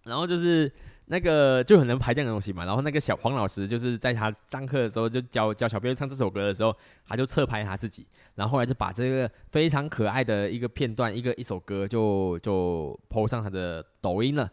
[0.04, 0.70] 然后就是
[1.06, 2.64] 那个就很能拍这样的东西嘛。
[2.64, 6.76] 然后那个小黄老师就是在他上课的时候就教教小朋友唱这首歌的时候，
[7.06, 14.50] 他就侧拍他自己，然后后来就把这个非常可爱的一个片段，一个一首歌就就 po 上他的抖音了。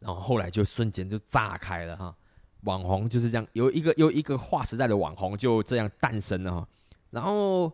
[0.00, 2.14] 然后后来就瞬间就炸开了哈，
[2.64, 6.68] 网红就是这样，有一个有一个划时代的网红就这样诞生了哈。
[7.10, 7.72] 然后，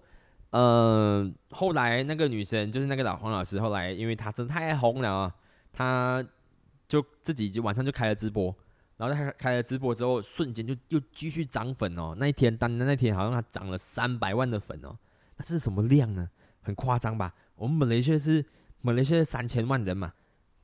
[0.51, 5.35] 呃，后来那个女生就是那个老黄老师，后来因为她真的太红了啊，
[5.73, 6.25] 她
[6.89, 8.55] 就自己就晚上就开了直播，
[8.97, 12.15] 然后她开了直播之后，瞬间就又继续涨粉哦。
[12.19, 14.97] 那一天单的那天好像她涨了三百万的粉哦，
[15.37, 16.29] 那是什么量呢？
[16.63, 17.35] 很夸张吧？
[17.55, 18.45] 我们本来就是
[18.83, 20.13] 本来是三千万人嘛。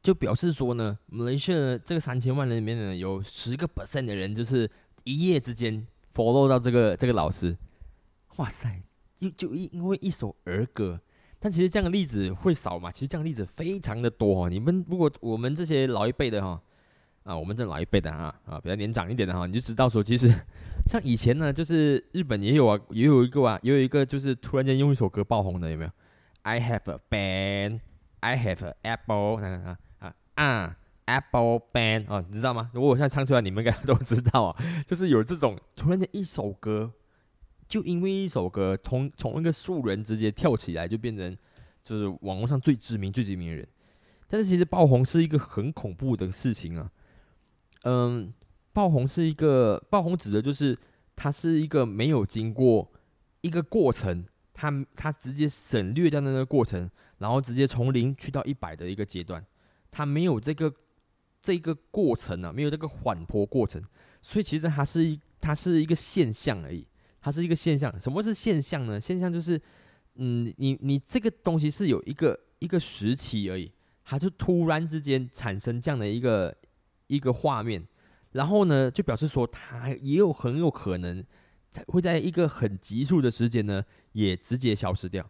[0.02, 4.70] 就表示说呢，马来西亚这个三千万人里面呢，有十个 percent 的人就是
[5.02, 5.84] 一夜之间
[6.14, 7.56] follow 到这个这个老师，
[8.36, 8.82] 哇塞，
[9.16, 11.00] 就就因因为一首儿歌，
[11.38, 12.90] 但其实这样的例子会少嘛？
[12.90, 14.48] 其实这样的例子非常的多哦。
[14.50, 16.60] 你们如果我们这些老一辈的哈，
[17.24, 20.32] 啊，我们这老一辈的哈啊，比较年长一点的哈，你就知道说，其实
[20.86, 25.90] 像以前呢，就是日本也有啊，也有一个啊，也有一个就是突然间用一首歌爆红的，有没有
[26.42, 27.80] ？I have a band,
[28.20, 29.78] I have a apple，啊。
[30.36, 32.70] 啊，Apple Band 哦，你知道吗？
[32.74, 34.64] 如果我现在唱出来，你们应该都知道啊。
[34.86, 36.92] 就是有这种突然间一首歌，
[37.66, 41.36] 就因为一首歌，从从一个素人直接跳起来，就变成
[41.82, 43.66] 就是网络上最知名、最知名的人。
[44.28, 46.90] 但是其实爆红是一个很恐怖的事情啊。
[47.82, 48.32] 嗯，
[48.72, 50.76] 爆红是一个爆红指的就是
[51.14, 52.90] 它是一个没有经过
[53.40, 59.44] 一个过程，它它直接省略掉那个过程，然后直接从零去到一百的一个阶段。
[59.90, 60.74] 它没有这个
[61.40, 63.82] 这个过程啊，没有这个缓坡过程，
[64.20, 66.86] 所以其实它是一它是一个现象而已，
[67.26, 67.92] 它是一个现象。
[67.98, 69.00] 什么是现象呢？
[69.00, 69.60] 现象就是，
[70.14, 73.68] 嗯，你你这个东西是有一个一个时期而已，
[74.04, 76.56] 它就突然之间产生这样的一个
[77.08, 77.84] 一个画面，
[78.30, 81.24] 然后呢，就表示说它也有很有可能
[81.88, 85.28] 会在一个很急速的时间呢，也直接消失掉。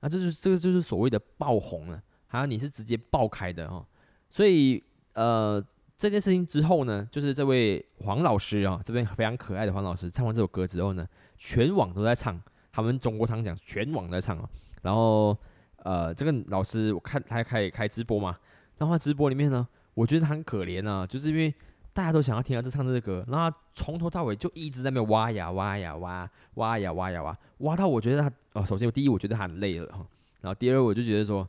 [0.00, 3.86] 那这就是这个就是所谓的爆红了，还有你是直接爆开的哦。
[4.28, 4.84] 所以，
[5.14, 5.64] 呃，
[5.96, 11.06] 这件事情之后呢，就是这位黄老师啊，这边非常可爱的黄老师唱完这首歌之后呢，
[11.40, 12.38] 全网都在唱，
[12.70, 14.48] 他们中国常讲全网在唱啊。
[14.82, 15.34] 然后，
[15.78, 18.38] 呃，这个老师我看他开开直播嘛，
[18.76, 21.52] 然后他直播里面呢，我觉得他很可怜啊，就是因为
[21.94, 30.06] 大家都想要听他这唱这个歌，然后从头到尾就一直在那边挖呀挖呀挖，挖呀挖呀挖，挖到我觉得他哦，首先第一我觉得他很累了哈，
[30.42, 31.48] 然后第二我就觉得说，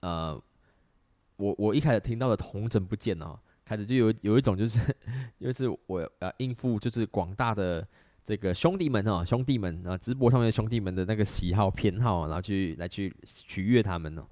[0.00, 0.42] 呃。
[1.38, 4.80] 我我一开始听到的童真不见了，开始就有有一种就是，
[5.38, 7.86] 就是我呃应付就是广大的
[8.26, 14.26] 这个兄弟们哦，兄弟们啊，直播上面兄弟们的那个喜好偏好，然后去来去取悦他们呢。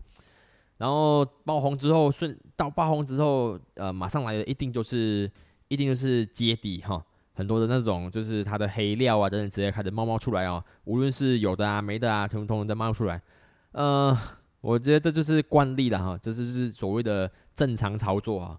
[0.79, 5.31] 然后爆红之后，顺到爆红之后，呃，马上来的一定就是
[5.69, 7.01] 一定就是接底哈，
[7.35, 13.23] 很多的那种就是他的黑料啊等等直接开始冒冒出来哦，无论是有的啊没的啊，通通都冒出来，
[13.71, 14.19] 呃。
[14.65, 18.59] 我觉得这就是惯例了哈，这就是所谓的正常操作啊。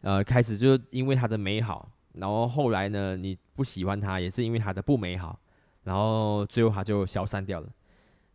[0.00, 5.38] 呃，开始就因为它的美好，然后后来呢，你不喜欢他，也是因为他的不美好，
[5.84, 7.68] 然后最后他就消散掉了。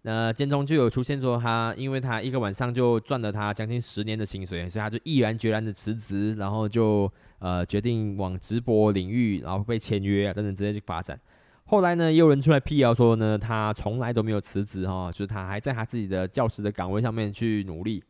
[0.03, 11.19] 那间中就有出现说，他因为他一个晚上就赚了他将近十年的薪水，所以他就毅然决然的辞职，然后就呃决定往直播领域，然后被签约啊等等之类去发展。
[11.65, 18.01] 后来呢，也有人出来辟谣说呢，他从来都没有辞职哈，就是他还在他自己的教师的岗位上面去努力。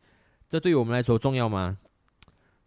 [0.48, 1.76] 这对于我们来说重要吗？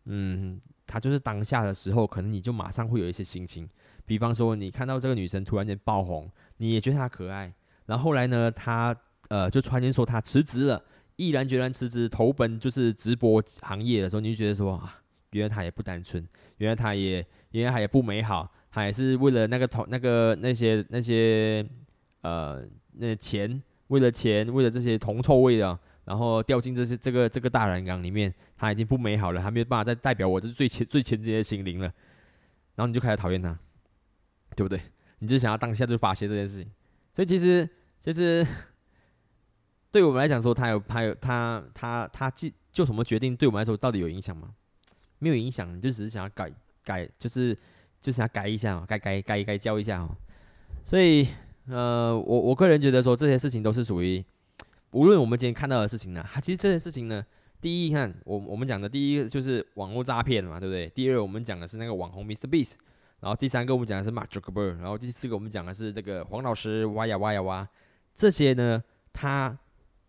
[0.05, 0.59] 嗯，
[0.91, 3.65] 他就是当下的时候，可能你就马上会有一些心情。
[4.05, 7.53] 比方说，你看到这个女生突然间爆红，你也觉得她可爱。
[7.85, 8.93] 然后后来呢，她
[9.29, 10.83] 呃就突然间说她辞职了，
[11.15, 16.27] 毅然决然辞职投奔就是直播行业的时候，你就觉得说啊，原来她也不单纯，
[16.57, 18.51] 原来她也原来她也不美好。
[18.69, 21.65] 她也是为了那个同那个那些那些
[22.21, 22.63] 呃
[22.93, 31.85] 那钱，为了钱，为了这些铜臭味的，然后掉进这些这个这个大染缸里面，他已经不美好了，他没有办法再代表我这是最前最前阶的心灵了，
[32.75, 33.57] 然后你就开始讨厌他，
[34.55, 34.81] 对不对？
[35.19, 36.71] 你就想要当下就发泄这件事情，
[37.13, 37.67] 所以其实
[37.99, 38.45] 其实
[39.91, 44.53] 对我们来讲说，他有他有他他他就就什么决定，对我们来说到底有影响吗？
[45.19, 46.51] 没有影响，你就只是想要改
[46.83, 47.57] 改，就是。
[48.01, 50.09] 就是要改一下，改改改改教一下哦。
[50.83, 51.27] 所以，
[51.67, 54.25] 呃，我我个人觉得说这些事情都是属于，
[54.91, 57.25] 无论我们今天看到的事情呢，它其实这件事情呢，
[57.59, 60.89] 第一看我我们讲的第一个就是网络诈骗嘛，对不对？
[60.89, 62.47] 第二我们讲的是那个网红 Mr.
[62.47, 62.73] Beast，
[63.21, 67.67] 然后第三个我们讲的是 Mark Zuckerberg，然后第四个我们讲的是这个黄老师挖呀挖呀挖，
[68.13, 68.83] 这些呢，
[69.13, 69.57] 他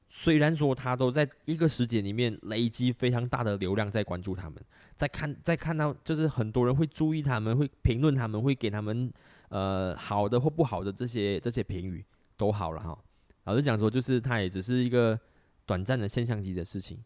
[0.09, 4.61] 虽然说他都在一个时间里面累积非常大的流量在关注他们，
[4.97, 9.13] 在看在看到就是很多人会注意他们，会评论他们，会给他们
[9.51, 12.05] 呃好的或不好的这些这些评语
[12.37, 12.99] 都好了哈。
[13.45, 15.19] 老实讲说，就是他也只是一个
[15.67, 17.03] 短暂的现象级的事情，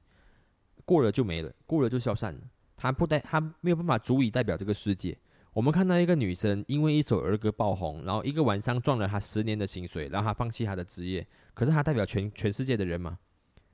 [0.84, 2.41] 过了就没了，过了就消散了。
[2.76, 5.16] 他不代他没有办法足以代表这个世界。
[5.55, 11.26] 我们看到一个女生因为一首儿歌爆红，然后一个晚上赚了她十年的薪水，然后她放弃她的职业。
[11.55, 13.18] 可是她代表全全世界的人吗？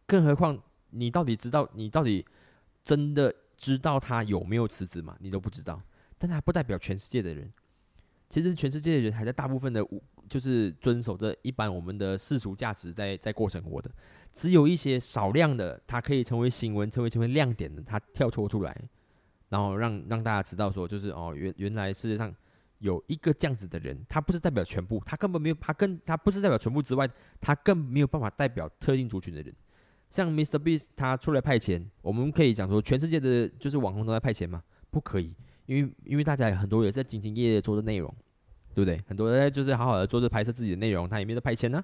[0.06, 2.24] 更何况你到底知道你到底
[2.84, 5.16] 真的知道她有没有辞职吗？
[5.18, 5.82] 你都不知道。
[6.16, 7.52] 但她不代表全世界的人。
[8.28, 9.84] 其实全世界的人还在大部分的
[10.32, 13.90] 就是遵守着一般我们的世俗价值在在过生活的。
[14.32, 18.74] 只有一些少量的，它可以成为新闻，成为成为亮点的，它跳脱出来。
[19.50, 22.34] 然后让让大家知道说，就是哦，原原来世界上
[22.78, 27.06] 有一个这样子的人，他不是代表全部，他根本没有，他更他不是代表全部之外，
[27.42, 29.54] 他更没有办法代表特定族群的人。
[30.08, 30.58] 像 Mr.
[30.58, 34.62] Beast 他出来派钱，我们可以讲说全世界的就是网红都在派钱吗？
[34.90, 35.34] 不可以，
[35.66, 38.14] 因为因为大家很多也在兢兢业业做的内容，
[38.74, 39.00] 对不对？
[39.06, 41.82] 很多人就是好好的做着拍摄自己的内容，他也没有在派钱呢。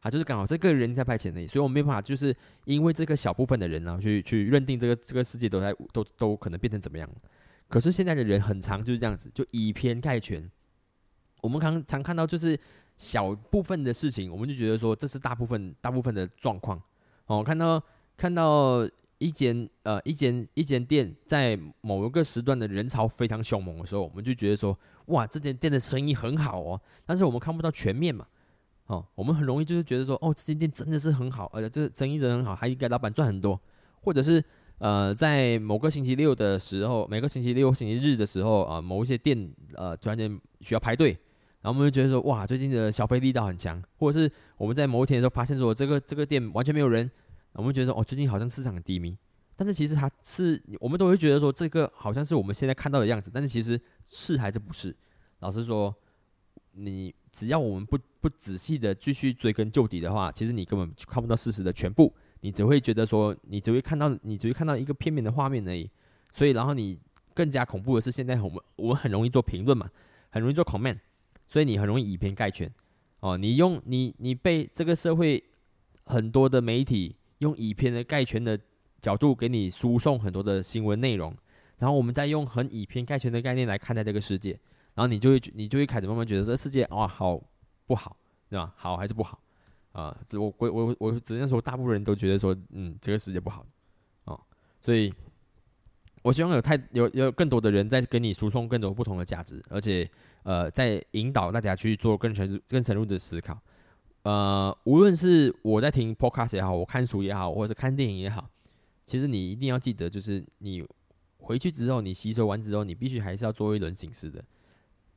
[0.00, 7.08] 他就是刚好这个人在派遣的，所以我没办法，就是因为这个小部分的人呢，去去认定这个这个世界都在都都可能变成怎么样。
[7.68, 10.48] 可是现在的人很长就是这样子，就以偏概全。
[11.42, 12.56] 我们常常看到就是
[12.96, 16.80] 小部分的事情，我们就觉得说这是大部分大部分的状况。
[17.26, 17.82] 哦，看到
[18.16, 18.88] 看到
[19.18, 26.80] 一间呃一间一间店在某一个时段的人潮非常凶猛的时候，我们就觉得说哇，这间店的生意很好哦。
[27.04, 28.26] 但是我们看不到全面嘛。
[28.86, 33.60] 哦，我们很容易就是觉得说，哦，这间店真的是很好，而且这生意真的很好，还应该老板赚很多，
[34.00, 34.40] 或者是
[34.78, 41.08] 呃，在某个星期六的时候，每个星期六、星期日的时候啊，某一些店呃突然间需要排队，
[41.62, 47.10] 然后我们就觉得说，哇，最近的消费力道很强，或者是我们在某一天的时候发现说，这个这个店完全没有人，
[47.56, 49.16] 我们觉得说，哦，最近好像市场很低迷，
[49.56, 54.96] 但是其实它是，我们都会觉得说，这个好像是我们现在看到的样子，但是其实是还是不是？
[55.40, 55.94] 老实说，
[56.72, 57.14] 你。
[57.32, 65.86] 只要我们不不仔细的继续追根究底的话，其实你根本就看不到事实的全部，你只会觉得说，你只会看到你只会看到一个片面的画面而已。
[66.32, 66.98] 所以，然后你
[67.34, 69.86] 更加恐怖的是，现在我们我们很容易做评论嘛，
[70.30, 70.98] 很容易做 comment，
[71.46, 72.72] 所以你很容易以偏概全。
[73.20, 75.44] 哦，你用你你被这个社会
[76.06, 78.58] 很多的媒体用以偏的概全的
[79.00, 81.36] 角度给你输送很多的新闻内容，
[81.78, 84.58] 然后我们再用很以偏概全的概念来看待这个世界。
[84.94, 87.38] 然后你就会你就会开始慢慢觉得这世界哇好
[87.86, 88.16] 不好
[88.48, 88.72] 对吧？
[88.76, 89.38] 好还是不好
[89.92, 90.16] 啊？
[90.32, 93.66] 我我我我只能说大部分人都觉得说嗯这个世界不好
[94.24, 94.40] 哦，
[94.80, 95.12] 所以
[96.22, 100.10] 我希望有太有有更多的人在跟你输送更多不同的价值，而且
[100.44, 103.60] 呃在引导大家去做更深更深入的思考。
[104.26, 108.50] 呃，无论是我在听 podcast 也好，我看书也好，或者是看电影也好，
[109.04, 110.84] 其实你一定要记得，就是你
[111.38, 114.44] 回去之后，你吸收完之后，你必须还是要做一轮醒思的。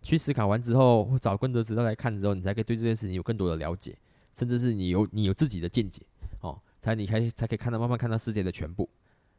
[0.04, 3.98] 去思考完之后，或找更多资料来看之后，你才可以对这件事情有更多的了解，
[4.36, 6.04] 甚至是你有你有自己的见解
[6.42, 8.88] 哦，才你开才可以看到慢慢看到世界的全部，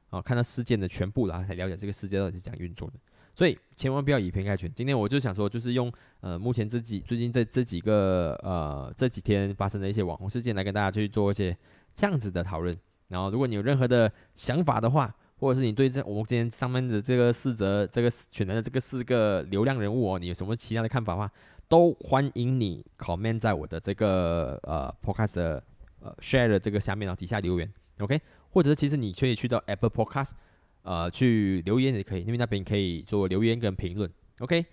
[0.08, 2.94] 哦，看到事件的全部，然后才了解这个世界到底是怎样运作的。
[3.40, 4.70] 所以千万不要以偏概全。
[4.74, 11.56] 今天我就想说，就是用呃目前这几最近这这几个呃这几天发生的一些网红事件来跟大家去做一些
[11.94, 12.76] 这样子的讨论。
[13.08, 21.32] 然后如果你有任何的想法的话，或者是你对这我们今天上面的这个四则这个选择的这个四个流量人物哦，你有什么其他的看法的话，
[21.66, 25.64] 都欢迎你 comment 在我的这个呃 podcast 的
[26.00, 28.20] 呃 share 的这个下面哦底下留言，OK？
[28.50, 30.32] 或者其实你可以去到 Apple Podcast
[30.82, 34.64] 呃去留言也可以，因为那边可以做留言跟评论，OK？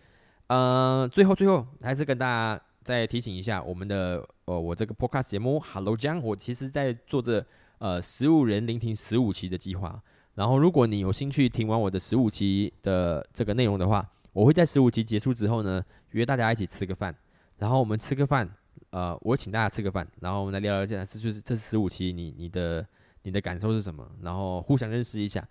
[0.47, 7.45] 呃，最后最后还是跟大家再提醒一下，我们的呃我这个 podcast 节目 Hello 江，我其实在做着
[7.80, 10.01] 呃十五人聆听十五期的计划。
[10.36, 17.16] 然后，如果你有兴趣听完我的十五期的这个内容的话，我会在十五期结束之后呢，约大家一起吃个饭。
[17.58, 18.47] 然后我们吃个饭，
[18.91, 22.88] 呃，我请大家吃个饭，然后我们来聊聊这这就是这十五期你你的
[23.24, 24.08] 你的感受是什么？
[24.22, 25.43] 然后互相认识一下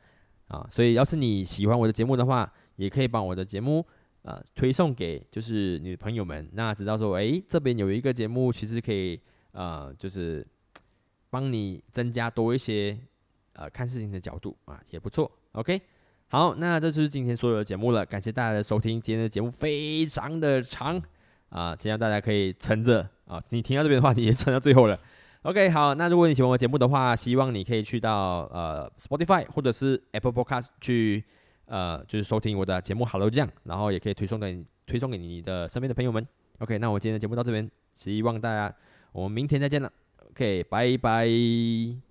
[0.49, 0.67] 啊。
[0.71, 3.85] 所以，要是你喜欢我的节目的话，也可以把我的节目
[4.23, 9.21] 呃推送给就是你的朋友们，那知道说，诶，这边有一个节目，其实可以
[9.53, 10.47] 呃就是
[11.31, 12.99] 帮你增加多一些。
[13.59, 15.33] 呃，看事情的角度啊，也不错。
[15.53, 15.81] OK，
[16.29, 18.05] 好，那这就是今天所有的节目了。
[18.05, 21.03] 感谢大家的收听，今天的节目非常的长
[21.49, 23.43] 啊，希望大家可以撑着啊。
[23.49, 25.01] 你听到这边的话，你也撑到最后了。
[25.47, 31.23] OK，好，那如果你喜欢我节目的话，希望你可以去到呃 Spotify 或者是 Apple Podcast 去
[31.67, 36.27] 呃，就是收听我的节目 Hello 酱，然后也可以推送给推送给你的身边的朋友们。
[36.59, 38.75] OK，那我今天的节目到这边，希望大家
[39.13, 39.89] 我们明天再见了。
[40.31, 42.06] OK，拜拜。